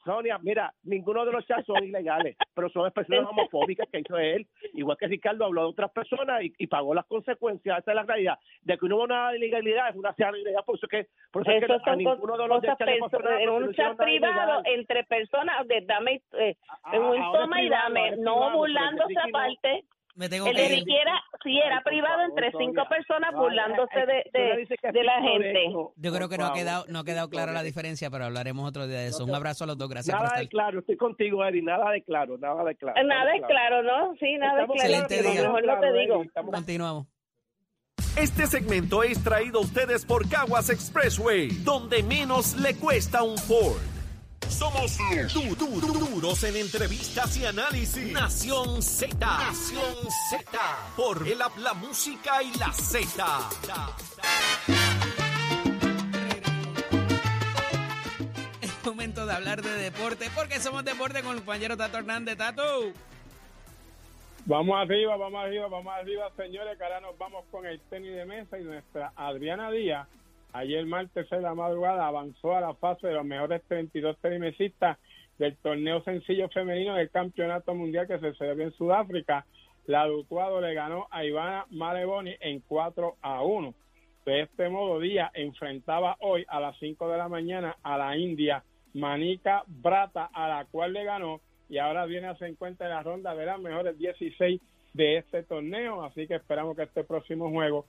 Sonia, 0.03 0.38
mira, 0.41 0.73
ninguno 0.83 1.25
de 1.25 1.31
los 1.31 1.45
chats 1.45 1.65
son 1.65 1.83
ilegales, 1.83 2.35
pero 2.55 2.69
son 2.69 2.85
expresiones 2.85 3.29
homofóbicas 3.29 3.88
que 3.91 3.99
hizo 3.99 4.17
él. 4.17 4.47
Igual 4.73 4.97
que 4.97 5.07
Ricardo 5.07 5.45
habló 5.45 5.61
de 5.61 5.67
otras 5.67 5.91
personas 5.91 6.43
y, 6.43 6.53
y 6.57 6.67
pagó 6.67 6.93
las 6.93 7.05
consecuencias. 7.05 7.79
Esa 7.79 7.91
es 7.91 7.95
la 7.95 8.03
realidad. 8.03 8.39
De 8.61 8.77
que 8.77 8.88
no 8.88 8.95
hubo 8.97 9.03
una 9.03 9.35
ilegalidad, 9.35 9.89
es 9.89 9.95
una 9.95 10.13
sea 10.13 10.29
ilegalidad. 10.29 10.63
Por 10.65 10.77
eso, 10.77 10.88
que, 10.88 11.07
por 11.31 11.41
eso 11.41 11.51
es 11.51 11.65
que 11.65 11.89
a 11.89 11.95
ninguno 11.95 12.38
de 12.38 12.47
los 12.47 12.63
la 12.63 13.41
en 13.41 13.49
un 13.49 13.73
chat 13.73 13.97
privado 13.97 14.61
entre 14.65 15.03
personas 15.03 15.67
de 15.67 15.81
dame 15.81 16.21
eh, 16.33 16.55
en 16.91 17.01
un 17.01 17.31
toma 17.31 17.61
y 17.61 17.69
dame, 17.69 18.17
no 18.17 18.57
burlándose 18.57 19.15
aparte. 19.17 19.83
Me 20.15 20.30
tengo 20.30 20.47
El 20.47 20.56
de 20.56 20.62
que 20.62 20.67
ir. 20.73 20.80
Ricky 20.80 20.95
era, 20.95 21.13
sí, 21.43 21.58
era 21.60 21.75
Ay, 21.78 21.84
por 21.84 21.91
privado 21.91 22.15
favor, 22.15 22.30
entre 22.30 22.51
cinco 22.51 22.73
Sonia. 22.84 22.89
personas 22.89 23.34
burlándose 23.36 23.99
de, 23.99 24.32
de, 24.34 24.91
de 24.93 25.04
la 25.04 25.21
gente. 25.21 25.63
Yo 25.97 26.13
creo 26.13 26.19
Por 26.21 26.30
que 26.30 26.38
no 26.38 26.45
ha 26.45 26.54
quedado, 26.54 26.86
no 26.88 26.99
ha 26.99 27.04
quedado 27.04 27.30
clara 27.30 27.51
la 27.51 27.63
diferencia, 27.63 28.10
pero 28.10 28.25
hablaremos 28.25 28.67
otro 28.67 28.88
día 28.88 28.99
de 28.99 29.08
eso. 29.08 29.19
No, 29.25 29.32
Un 29.32 29.36
abrazo 29.36 29.65
a 29.65 29.67
los 29.67 29.78
dos. 29.78 29.89
Gracias 29.89 30.15
por 30.15 30.23
Nada 30.25 30.38
de 30.38 30.43
estar. 30.45 30.51
claro, 30.51 30.80
estoy 30.80 30.95
contigo, 30.97 31.43
Eri, 31.43 31.62
nada 31.62 31.91
de 31.91 32.01
claro, 32.04 32.38
nada 32.38 32.63
de 32.63 32.75
claro. 32.75 33.04
Nada 33.04 33.36
Estamos 33.36 33.49
claro, 33.51 33.84
¿no? 33.84 34.15
Sí, 34.17 34.38
nada 34.38 34.62
Estamos 34.62 34.78
claro. 34.78 34.93
Excelente 35.04 35.30
día. 35.32 35.41
mejor 35.43 35.65
no 35.65 35.80
te 35.82 35.93
digo. 35.93 36.23
Continuamos. 36.51 37.08
Este 38.17 38.47
segmento 38.47 39.04
es 39.04 39.21
traído 39.21 39.60
a 39.60 39.63
ustedes 39.63 40.06
por 40.06 40.30
Caguas 40.30 40.69
Expressway, 40.69 41.49
donde 41.65 42.01
menos 42.04 42.56
le 42.56 42.73
cuesta 42.75 43.23
un 43.23 43.38
Ford. 43.38 43.82
Somos 44.49 44.97
du- 45.34 45.55
du- 45.55 45.79
du- 45.81 45.93
duros 45.93 46.43
en 46.43 46.55
entrevistas 46.55 47.36
y 47.38 47.45
análisis. 47.45 48.12
Nación 48.13 48.81
Z. 48.81 49.15
Nación 49.19 49.95
Z. 50.29 50.60
Por 50.95 51.27
el 51.27 51.41
app, 51.41 51.58
la 51.58 51.73
música 51.73 52.41
y 52.43 52.51
la 52.58 52.71
Z. 52.71 53.49
Es 58.62 58.86
momento 58.86 59.25
de 59.25 59.34
hablar 59.34 59.62
de 59.62 59.71
deporte, 59.71 60.29
porque 60.36 60.60
somos 60.60 60.86
deporte 60.86 61.21
con 61.21 61.31
el 61.34 61.38
compañero 61.38 61.75
Tato 61.75 61.97
Hernández. 61.97 62.38
Tato. 62.38 62.63
Vamos 64.45 64.79
arriba, 64.79 65.17
vamos 65.17 65.43
arriba, 65.43 65.67
vamos 65.67 65.91
arriba, 65.93 66.29
señores, 66.38 66.77
que 66.77 66.84
ahora 66.84 67.01
nos 67.01 67.17
vamos 67.17 67.45
con 67.49 67.65
el 67.65 67.79
tenis 67.89 68.13
de 68.15 68.25
mesa 68.25 68.60
y 68.60 68.63
nuestra 68.63 69.12
Adriana 69.15 69.71
Díaz, 69.71 70.08
ayer 70.56 70.86
martes 70.86 71.32
en 71.32 71.41
la 71.41 71.54
madrugada, 71.54 72.08
avanzó 72.08 72.56
a 72.56 72.62
la 72.62 72.74
fase 72.76 73.08
de 73.08 73.13
los 73.13 73.26
mejores 73.26 73.62
32 73.68 74.18
tenisistas 74.20 74.98
del 75.38 75.56
torneo 75.58 76.02
sencillo 76.04 76.48
femenino 76.50 76.96
del 76.96 77.10
campeonato 77.10 77.76
mundial 77.76 78.08
que 78.08 78.20
se 78.20 78.34
celebró 78.36 78.63
en 78.63 78.74
Sudáfrica. 78.74 79.46
La 79.86 80.08
Dutuado 80.08 80.62
le 80.62 80.74
ganó 80.74 81.08
a 81.12 81.26
Ivana 81.26 81.65
Maleboni 81.72 82.36
en 82.39 82.62
4 82.62 83.18
a 83.22 83.44
1. 83.44 83.74
De 84.26 84.41
este 84.41 84.70
modo, 84.70 85.00
Díaz 85.00 85.30
enfrentaba 85.36 86.18
hoy 86.22 86.46
a 86.48 86.60
las 86.60 86.78
5 86.80 87.10
de 87.10 87.18
la 87.18 87.28
mañana 87.28 87.76
a 87.84 87.98
la 87.98 88.18
India 88.18 88.63
Manika 88.94 89.63
Brata, 89.68 90.30
a 90.34 90.48
la 90.48 90.65
cual 90.65 90.94
le 90.94 91.04
ganó 91.04 91.41
y 91.70 91.78
ahora 91.80 92.06
viene 92.06 92.28
a 92.28 92.36
se 92.36 92.48
encuentra 92.48 92.88
en 92.88 92.94
la 92.94 93.04
ronda 93.04 93.36
de 93.36 93.46
las 93.46 93.60
mejores 93.60 93.98
16 93.98 94.62
de 94.94 95.18
este 95.18 95.44
torneo, 95.44 96.04
así 96.04 96.28
que 96.28 96.36
esperamos 96.36 96.76
que 96.76 96.84
este 96.84 97.04
próximo 97.04 97.50
juego 97.50 97.86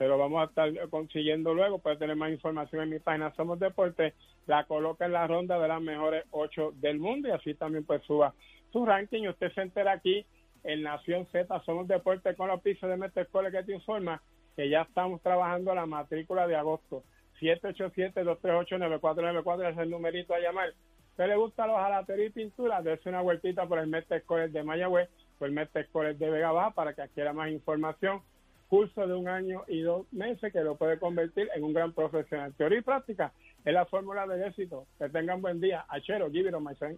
se 0.00 0.08
lo 0.08 0.16
vamos 0.16 0.40
a 0.40 0.46
estar 0.46 0.72
consiguiendo 0.88 1.52
luego, 1.52 1.78
puede 1.78 1.98
tener 1.98 2.16
más 2.16 2.30
información 2.30 2.84
en 2.84 2.88
mi 2.88 3.00
página 3.00 3.34
Somos 3.34 3.60
Deportes, 3.60 4.14
la 4.46 4.64
coloca 4.64 5.04
en 5.04 5.12
la 5.12 5.26
ronda 5.26 5.58
de 5.58 5.68
las 5.68 5.82
mejores 5.82 6.24
8 6.30 6.72
del 6.76 6.98
mundo 6.98 7.28
y 7.28 7.32
así 7.32 7.52
también 7.52 7.84
pues 7.84 8.02
suba 8.04 8.32
su 8.72 8.86
ranking 8.86 9.28
usted 9.28 9.52
se 9.52 9.60
entera 9.60 9.92
aquí 9.92 10.24
en 10.64 10.84
Nación 10.84 11.26
Z, 11.30 11.62
Somos 11.66 11.86
Deportes 11.86 12.34
con 12.34 12.48
los 12.48 12.62
pisos 12.62 12.88
de 12.88 12.96
Meterscole 12.96 13.50
que 13.50 13.62
te 13.62 13.74
informa 13.74 14.22
que 14.56 14.70
ya 14.70 14.80
estamos 14.80 15.20
trabajando 15.20 15.74
la 15.74 15.84
matrícula 15.84 16.46
de 16.46 16.56
agosto. 16.56 17.04
787-238-9494 17.42 19.70
es 19.70 19.76
el 19.76 19.90
numerito 19.90 20.32
a 20.32 20.40
llamar. 20.40 20.72
¿Usted 21.10 21.26
le 21.26 21.36
gusta 21.36 21.66
los 21.66 21.76
jalatería 21.76 22.24
y 22.24 22.30
pintura? 22.30 22.80
Dese 22.80 23.10
una 23.10 23.20
vueltita 23.20 23.66
por 23.66 23.78
el 23.78 23.88
Mestre 23.88 24.22
College 24.22 24.52
de 24.52 24.62
Mayagüez 24.62 25.10
o 25.38 25.44
el 25.44 25.52
Mestre 25.52 25.88
College 25.92 26.18
de 26.18 26.30
Vega 26.30 26.52
Baja 26.52 26.70
para 26.70 26.94
que 26.94 27.02
adquiera 27.02 27.34
más 27.34 27.50
información. 27.50 28.22
Curso 28.70 29.04
de 29.04 29.14
un 29.14 29.26
año 29.28 29.64
y 29.66 29.82
dos 29.82 30.06
meses 30.12 30.52
que 30.52 30.60
lo 30.60 30.76
puede 30.76 30.98
convertir 31.00 31.48
en 31.56 31.64
un 31.64 31.72
gran 31.72 31.92
profesional. 31.92 32.54
Teoría 32.56 32.78
y 32.78 32.82
práctica 32.82 33.32
es 33.64 33.74
la 33.74 33.84
fórmula 33.84 34.28
del 34.28 34.44
éxito. 34.44 34.86
Que 34.96 35.08
tengan 35.08 35.42
buen 35.42 35.60
día. 35.60 35.84
Achero, 35.88 36.30
give 36.30 36.48
it 36.48 36.54
on 36.54 36.62
my 36.62 36.74
friend. 36.76 36.96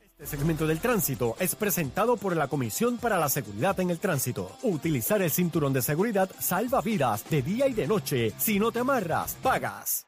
Este 0.00 0.36
segmento 0.36 0.66
del 0.66 0.80
tránsito 0.80 1.34
es 1.38 1.54
presentado 1.54 2.16
por 2.16 2.34
la 2.34 2.48
Comisión 2.48 2.96
para 2.96 3.18
la 3.18 3.28
Seguridad 3.28 3.78
en 3.80 3.90
el 3.90 3.98
Tránsito. 3.98 4.48
Utilizar 4.62 5.20
el 5.20 5.30
cinturón 5.30 5.74
de 5.74 5.82
seguridad 5.82 6.30
salva 6.38 6.80
vidas 6.80 7.28
de 7.28 7.42
día 7.42 7.68
y 7.68 7.74
de 7.74 7.86
noche. 7.86 8.30
Si 8.38 8.58
no 8.58 8.72
te 8.72 8.78
amarras, 8.78 9.34
pagas. 9.42 10.06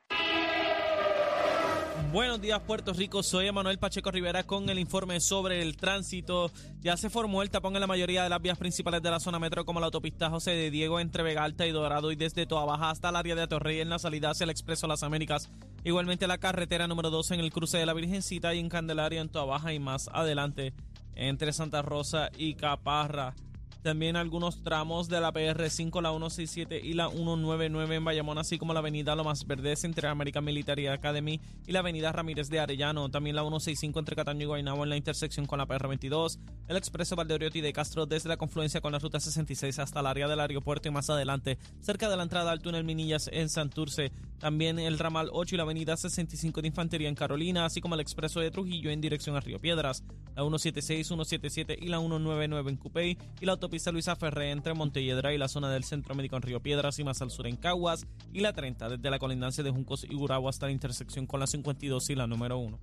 Buenos 2.16 2.40
días 2.40 2.62
Puerto 2.62 2.94
Rico, 2.94 3.22
soy 3.22 3.46
Emanuel 3.46 3.78
Pacheco 3.78 4.10
Rivera 4.10 4.42
con 4.42 4.70
el 4.70 4.78
informe 4.78 5.20
sobre 5.20 5.60
el 5.60 5.76
tránsito. 5.76 6.50
Ya 6.80 6.96
se 6.96 7.10
formó 7.10 7.42
el 7.42 7.50
tapón 7.50 7.74
en 7.74 7.82
la 7.82 7.86
mayoría 7.86 8.22
de 8.22 8.30
las 8.30 8.40
vías 8.40 8.56
principales 8.56 9.02
de 9.02 9.10
la 9.10 9.20
zona 9.20 9.38
metro 9.38 9.66
como 9.66 9.80
la 9.80 9.86
autopista 9.86 10.30
José 10.30 10.52
de 10.52 10.70
Diego 10.70 10.98
entre 10.98 11.22
Vega 11.22 11.44
Alta 11.44 11.66
y 11.66 11.72
Dorado 11.72 12.10
y 12.10 12.16
desde 12.16 12.46
Toa 12.46 12.64
Baja 12.64 12.88
hasta 12.88 13.10
el 13.10 13.16
área 13.16 13.34
de 13.34 13.42
Atorrey 13.42 13.80
en 13.80 13.90
la 13.90 13.98
salida 13.98 14.30
hacia 14.30 14.44
el 14.44 14.50
Expreso 14.50 14.86
Las 14.86 15.02
Américas. 15.02 15.50
Igualmente 15.84 16.26
la 16.26 16.38
carretera 16.38 16.88
número 16.88 17.10
2 17.10 17.32
en 17.32 17.40
el 17.40 17.52
cruce 17.52 17.76
de 17.76 17.84
la 17.84 17.92
Virgencita 17.92 18.54
y 18.54 18.60
en 18.60 18.70
Candelaria 18.70 19.20
en 19.20 19.28
Toa 19.28 19.44
Baja 19.44 19.74
y 19.74 19.78
más 19.78 20.08
adelante 20.10 20.72
entre 21.16 21.52
Santa 21.52 21.82
Rosa 21.82 22.30
y 22.38 22.54
Caparra. 22.54 23.34
También 23.82 24.16
algunos 24.16 24.62
tramos 24.64 25.08
de 25.08 25.20
la 25.20 25.32
PR5, 25.32 26.02
la 26.02 26.10
167 26.10 26.80
y 26.82 26.94
la 26.94 27.08
199 27.08 27.94
en 27.94 28.04
Bayamón, 28.04 28.36
así 28.38 28.58
como 28.58 28.74
la 28.74 28.80
avenida 28.80 29.14
Lomas 29.14 29.46
Verdes 29.46 29.84
entre 29.84 30.08
American 30.08 30.44
Military 30.44 30.88
Academy 30.88 31.40
y 31.66 31.70
la 31.70 31.78
avenida 31.78 32.10
Ramírez 32.10 32.48
de 32.48 32.58
Arellano. 32.58 33.08
También 33.10 33.36
la 33.36 33.42
165 33.42 34.00
entre 34.00 34.16
Cataño 34.16 34.42
y 34.42 34.46
Guaynabo 34.46 34.82
en 34.82 34.90
la 34.90 34.96
intersección 34.96 35.46
con 35.46 35.58
la 35.58 35.68
PR22. 35.68 36.38
El 36.66 36.76
expreso 36.76 37.14
Valdeoriotti 37.14 37.60
de 37.60 37.72
Castro 37.72 38.06
desde 38.06 38.28
la 38.28 38.36
confluencia 38.36 38.80
con 38.80 38.90
la 38.90 38.98
ruta 38.98 39.20
66 39.20 39.78
hasta 39.78 40.00
el 40.00 40.06
área 40.06 40.26
del 40.26 40.40
aeropuerto 40.40 40.88
y 40.88 40.90
más 40.90 41.08
adelante, 41.08 41.56
cerca 41.80 42.10
de 42.10 42.16
la 42.16 42.24
entrada 42.24 42.50
al 42.50 42.60
túnel 42.60 42.82
Minillas 42.82 43.30
en 43.32 43.48
Santurce. 43.48 44.10
También 44.40 44.80
el 44.80 44.98
ramal 44.98 45.30
8 45.32 45.54
y 45.54 45.58
la 45.58 45.62
avenida 45.62 45.96
65 45.96 46.60
de 46.60 46.68
Infantería 46.68 47.08
en 47.08 47.14
Carolina, 47.14 47.64
así 47.64 47.80
como 47.80 47.94
el 47.94 48.00
expreso 48.00 48.40
de 48.40 48.50
Trujillo 48.50 48.90
en 48.90 49.00
dirección 49.00 49.36
a 49.36 49.40
Río 49.40 49.60
Piedras, 49.60 50.02
la 50.34 50.42
176, 50.42 51.06
177 51.06 51.78
y 51.80 51.86
la 51.86 51.98
199 51.98 52.70
en 52.70 52.76
Cupey, 52.76 53.18
y 53.40 53.46
la 53.46 53.52
autopista 53.52 53.75
Luisa 53.92 54.16
Ferré 54.16 54.50
entre 54.50 54.74
Montelledra 54.74 55.34
y 55.34 55.38
la 55.38 55.48
zona 55.48 55.70
del 55.70 55.84
Centro 55.84 56.14
Médico 56.14 56.36
en 56.36 56.42
Río 56.42 56.60
Piedras 56.60 56.98
y 56.98 57.04
más 57.04 57.20
al 57.20 57.30
sur 57.30 57.46
en 57.46 57.56
Caguas, 57.56 58.06
y 58.32 58.40
la 58.40 58.52
30 58.52 58.88
desde 58.88 59.10
la 59.10 59.18
colindancia 59.18 59.62
de 59.62 59.70
Juncos 59.70 60.04
y 60.04 60.14
Gurabo 60.14 60.48
hasta 60.48 60.66
la 60.66 60.72
intersección 60.72 61.26
con 61.26 61.40
la 61.40 61.46
52 61.46 62.10
y 62.10 62.14
la 62.14 62.26
número 62.26 62.58
1. 62.58 62.78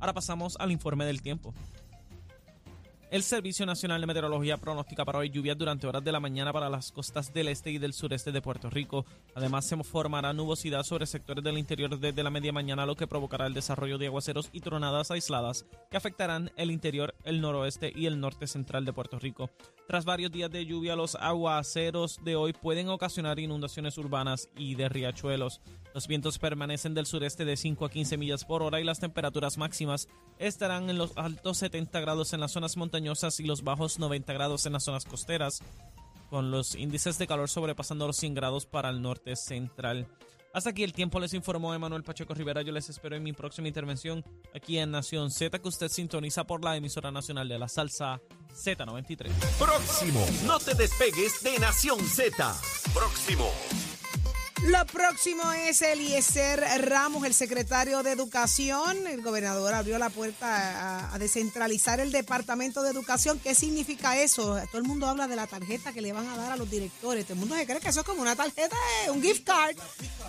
Ahora 0.00 0.12
pasamos 0.12 0.56
al 0.60 0.70
informe 0.70 1.06
del 1.06 1.22
tiempo. 1.22 1.54
El 3.14 3.22
Servicio 3.22 3.64
Nacional 3.64 4.00
de 4.00 4.08
Meteorología 4.08 4.56
pronostica 4.56 5.04
para 5.04 5.20
hoy 5.20 5.30
lluvias 5.30 5.56
durante 5.56 5.86
horas 5.86 6.02
de 6.02 6.10
la 6.10 6.18
mañana 6.18 6.52
para 6.52 6.68
las 6.68 6.90
costas 6.90 7.32
del 7.32 7.46
este 7.46 7.70
y 7.70 7.78
del 7.78 7.92
sureste 7.92 8.32
de 8.32 8.42
Puerto 8.42 8.70
Rico. 8.70 9.06
Además, 9.36 9.68
se 9.68 9.80
formará 9.84 10.32
nubosidad 10.32 10.82
sobre 10.82 11.06
sectores 11.06 11.44
del 11.44 11.56
interior 11.56 11.96
desde 11.96 12.24
la 12.24 12.30
media 12.30 12.52
mañana, 12.52 12.84
lo 12.84 12.96
que 12.96 13.06
provocará 13.06 13.46
el 13.46 13.54
desarrollo 13.54 13.98
de 13.98 14.08
aguaceros 14.08 14.48
y 14.50 14.62
tronadas 14.62 15.12
aisladas 15.12 15.64
que 15.92 15.96
afectarán 15.96 16.50
el 16.56 16.72
interior, 16.72 17.14
el 17.22 17.40
noroeste 17.40 17.92
y 17.94 18.06
el 18.06 18.18
norte 18.18 18.48
central 18.48 18.84
de 18.84 18.92
Puerto 18.92 19.20
Rico. 19.20 19.48
Tras 19.86 20.04
varios 20.04 20.32
días 20.32 20.50
de 20.50 20.66
lluvia, 20.66 20.96
los 20.96 21.14
aguaceros 21.14 22.18
de 22.24 22.34
hoy 22.34 22.52
pueden 22.52 22.88
ocasionar 22.88 23.38
inundaciones 23.38 23.96
urbanas 23.96 24.48
y 24.56 24.74
de 24.74 24.88
riachuelos. 24.88 25.60
Los 25.94 26.08
vientos 26.08 26.40
permanecen 26.40 26.94
del 26.94 27.06
sureste 27.06 27.44
de 27.44 27.56
5 27.56 27.84
a 27.84 27.90
15 27.90 28.16
millas 28.16 28.44
por 28.44 28.64
hora 28.64 28.80
y 28.80 28.84
las 28.84 28.98
temperaturas 28.98 29.56
máximas 29.56 30.08
estarán 30.40 30.90
en 30.90 30.98
los 30.98 31.16
altos 31.16 31.58
70 31.58 32.00
grados 32.00 32.32
en 32.32 32.40
las 32.40 32.50
zonas 32.50 32.76
montañosas 32.76 33.03
y 33.40 33.44
los 33.44 33.62
bajos 33.62 33.98
90 33.98 34.32
grados 34.32 34.66
en 34.66 34.72
las 34.72 34.84
zonas 34.84 35.04
costeras, 35.04 35.60
con 36.30 36.50
los 36.50 36.74
índices 36.74 37.18
de 37.18 37.26
calor 37.26 37.48
sobrepasando 37.48 38.06
los 38.06 38.16
100 38.16 38.34
grados 38.34 38.66
para 38.66 38.90
el 38.90 39.02
norte 39.02 39.36
central. 39.36 40.08
Hasta 40.52 40.70
aquí 40.70 40.84
el 40.84 40.92
tiempo 40.92 41.18
les 41.18 41.34
informó 41.34 41.74
Emanuel 41.74 42.04
Pacheco 42.04 42.32
Rivera. 42.32 42.62
Yo 42.62 42.72
les 42.72 42.88
espero 42.88 43.16
en 43.16 43.24
mi 43.24 43.32
próxima 43.32 43.66
intervención 43.66 44.24
aquí 44.54 44.78
en 44.78 44.92
Nación 44.92 45.30
Z, 45.32 45.58
que 45.58 45.68
usted 45.68 45.88
sintoniza 45.88 46.44
por 46.44 46.62
la 46.64 46.76
emisora 46.76 47.10
nacional 47.10 47.48
de 47.48 47.58
la 47.58 47.68
salsa 47.68 48.20
Z93. 48.52 49.30
Próximo. 49.58 50.24
No 50.46 50.58
te 50.60 50.74
despegues 50.74 51.42
de 51.42 51.58
Nación 51.58 51.98
Z. 52.00 52.54
Próximo. 52.94 53.50
Lo 54.66 54.86
próximo 54.86 55.52
es 55.52 55.82
Eliezer 55.82 56.64
Ramos, 56.86 57.24
el 57.26 57.34
secretario 57.34 58.02
de 58.02 58.12
Educación. 58.12 59.06
El 59.06 59.20
gobernador 59.20 59.74
abrió 59.74 59.98
la 59.98 60.08
puerta 60.08 60.46
a, 60.46 61.14
a, 61.14 61.18
descentralizar 61.18 62.00
el 62.00 62.10
Departamento 62.10 62.82
de 62.82 62.90
Educación. 62.90 63.38
¿Qué 63.38 63.54
significa 63.54 64.18
eso? 64.18 64.58
Todo 64.70 64.78
el 64.78 64.84
mundo 64.84 65.06
habla 65.06 65.28
de 65.28 65.36
la 65.36 65.46
tarjeta 65.46 65.92
que 65.92 66.00
le 66.00 66.14
van 66.14 66.26
a 66.28 66.36
dar 66.36 66.52
a 66.52 66.56
los 66.56 66.70
directores. 66.70 67.24
Todo 67.26 67.34
el 67.34 67.40
mundo 67.40 67.56
se 67.56 67.66
cree 67.66 67.78
que 67.80 67.90
eso 67.90 68.00
es 68.00 68.06
como 68.06 68.22
una 68.22 68.36
tarjeta, 68.36 68.74
un 69.10 69.22
gift 69.22 69.44
card. 69.44 69.76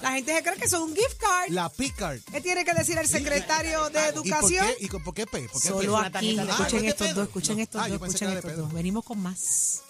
La 0.02 0.12
gente 0.12 0.36
se 0.36 0.44
cree 0.44 0.58
que 0.58 0.66
eso 0.66 0.78
es 0.78 0.84
un 0.84 0.96
gift 0.96 1.18
card. 1.18 1.50
La 1.50 1.70
P-Card. 1.70 2.20
¿Qué 2.30 2.42
tiene 2.42 2.66
que 2.66 2.74
decir 2.74 2.98
el 2.98 3.08
secretario 3.08 3.90
de 3.90 4.08
Educación? 4.08 4.66
¿Y 4.80 4.88
por 4.90 4.94
qué? 4.94 4.98
¿Y 4.98 5.00
por 5.00 5.14
qué 5.14 5.28
P? 5.28 5.50
¿Por 5.50 5.62
qué 5.62 5.68
Solo 5.70 5.98
aquí. 5.98 6.38
Ah, 6.38 6.44
Escuchen 6.44 6.72
¿por 6.72 6.82
qué 6.82 6.88
estos 6.90 7.16
dos, 7.16 7.28
escuchen 7.28 7.60
estos 7.62 7.82
Ah, 7.82 7.88
dos, 7.88 8.02
escuchen 8.02 8.30
estos 8.32 8.58
dos. 8.58 8.74
Venimos 8.74 9.06
con 9.06 9.20
más. 9.20 9.82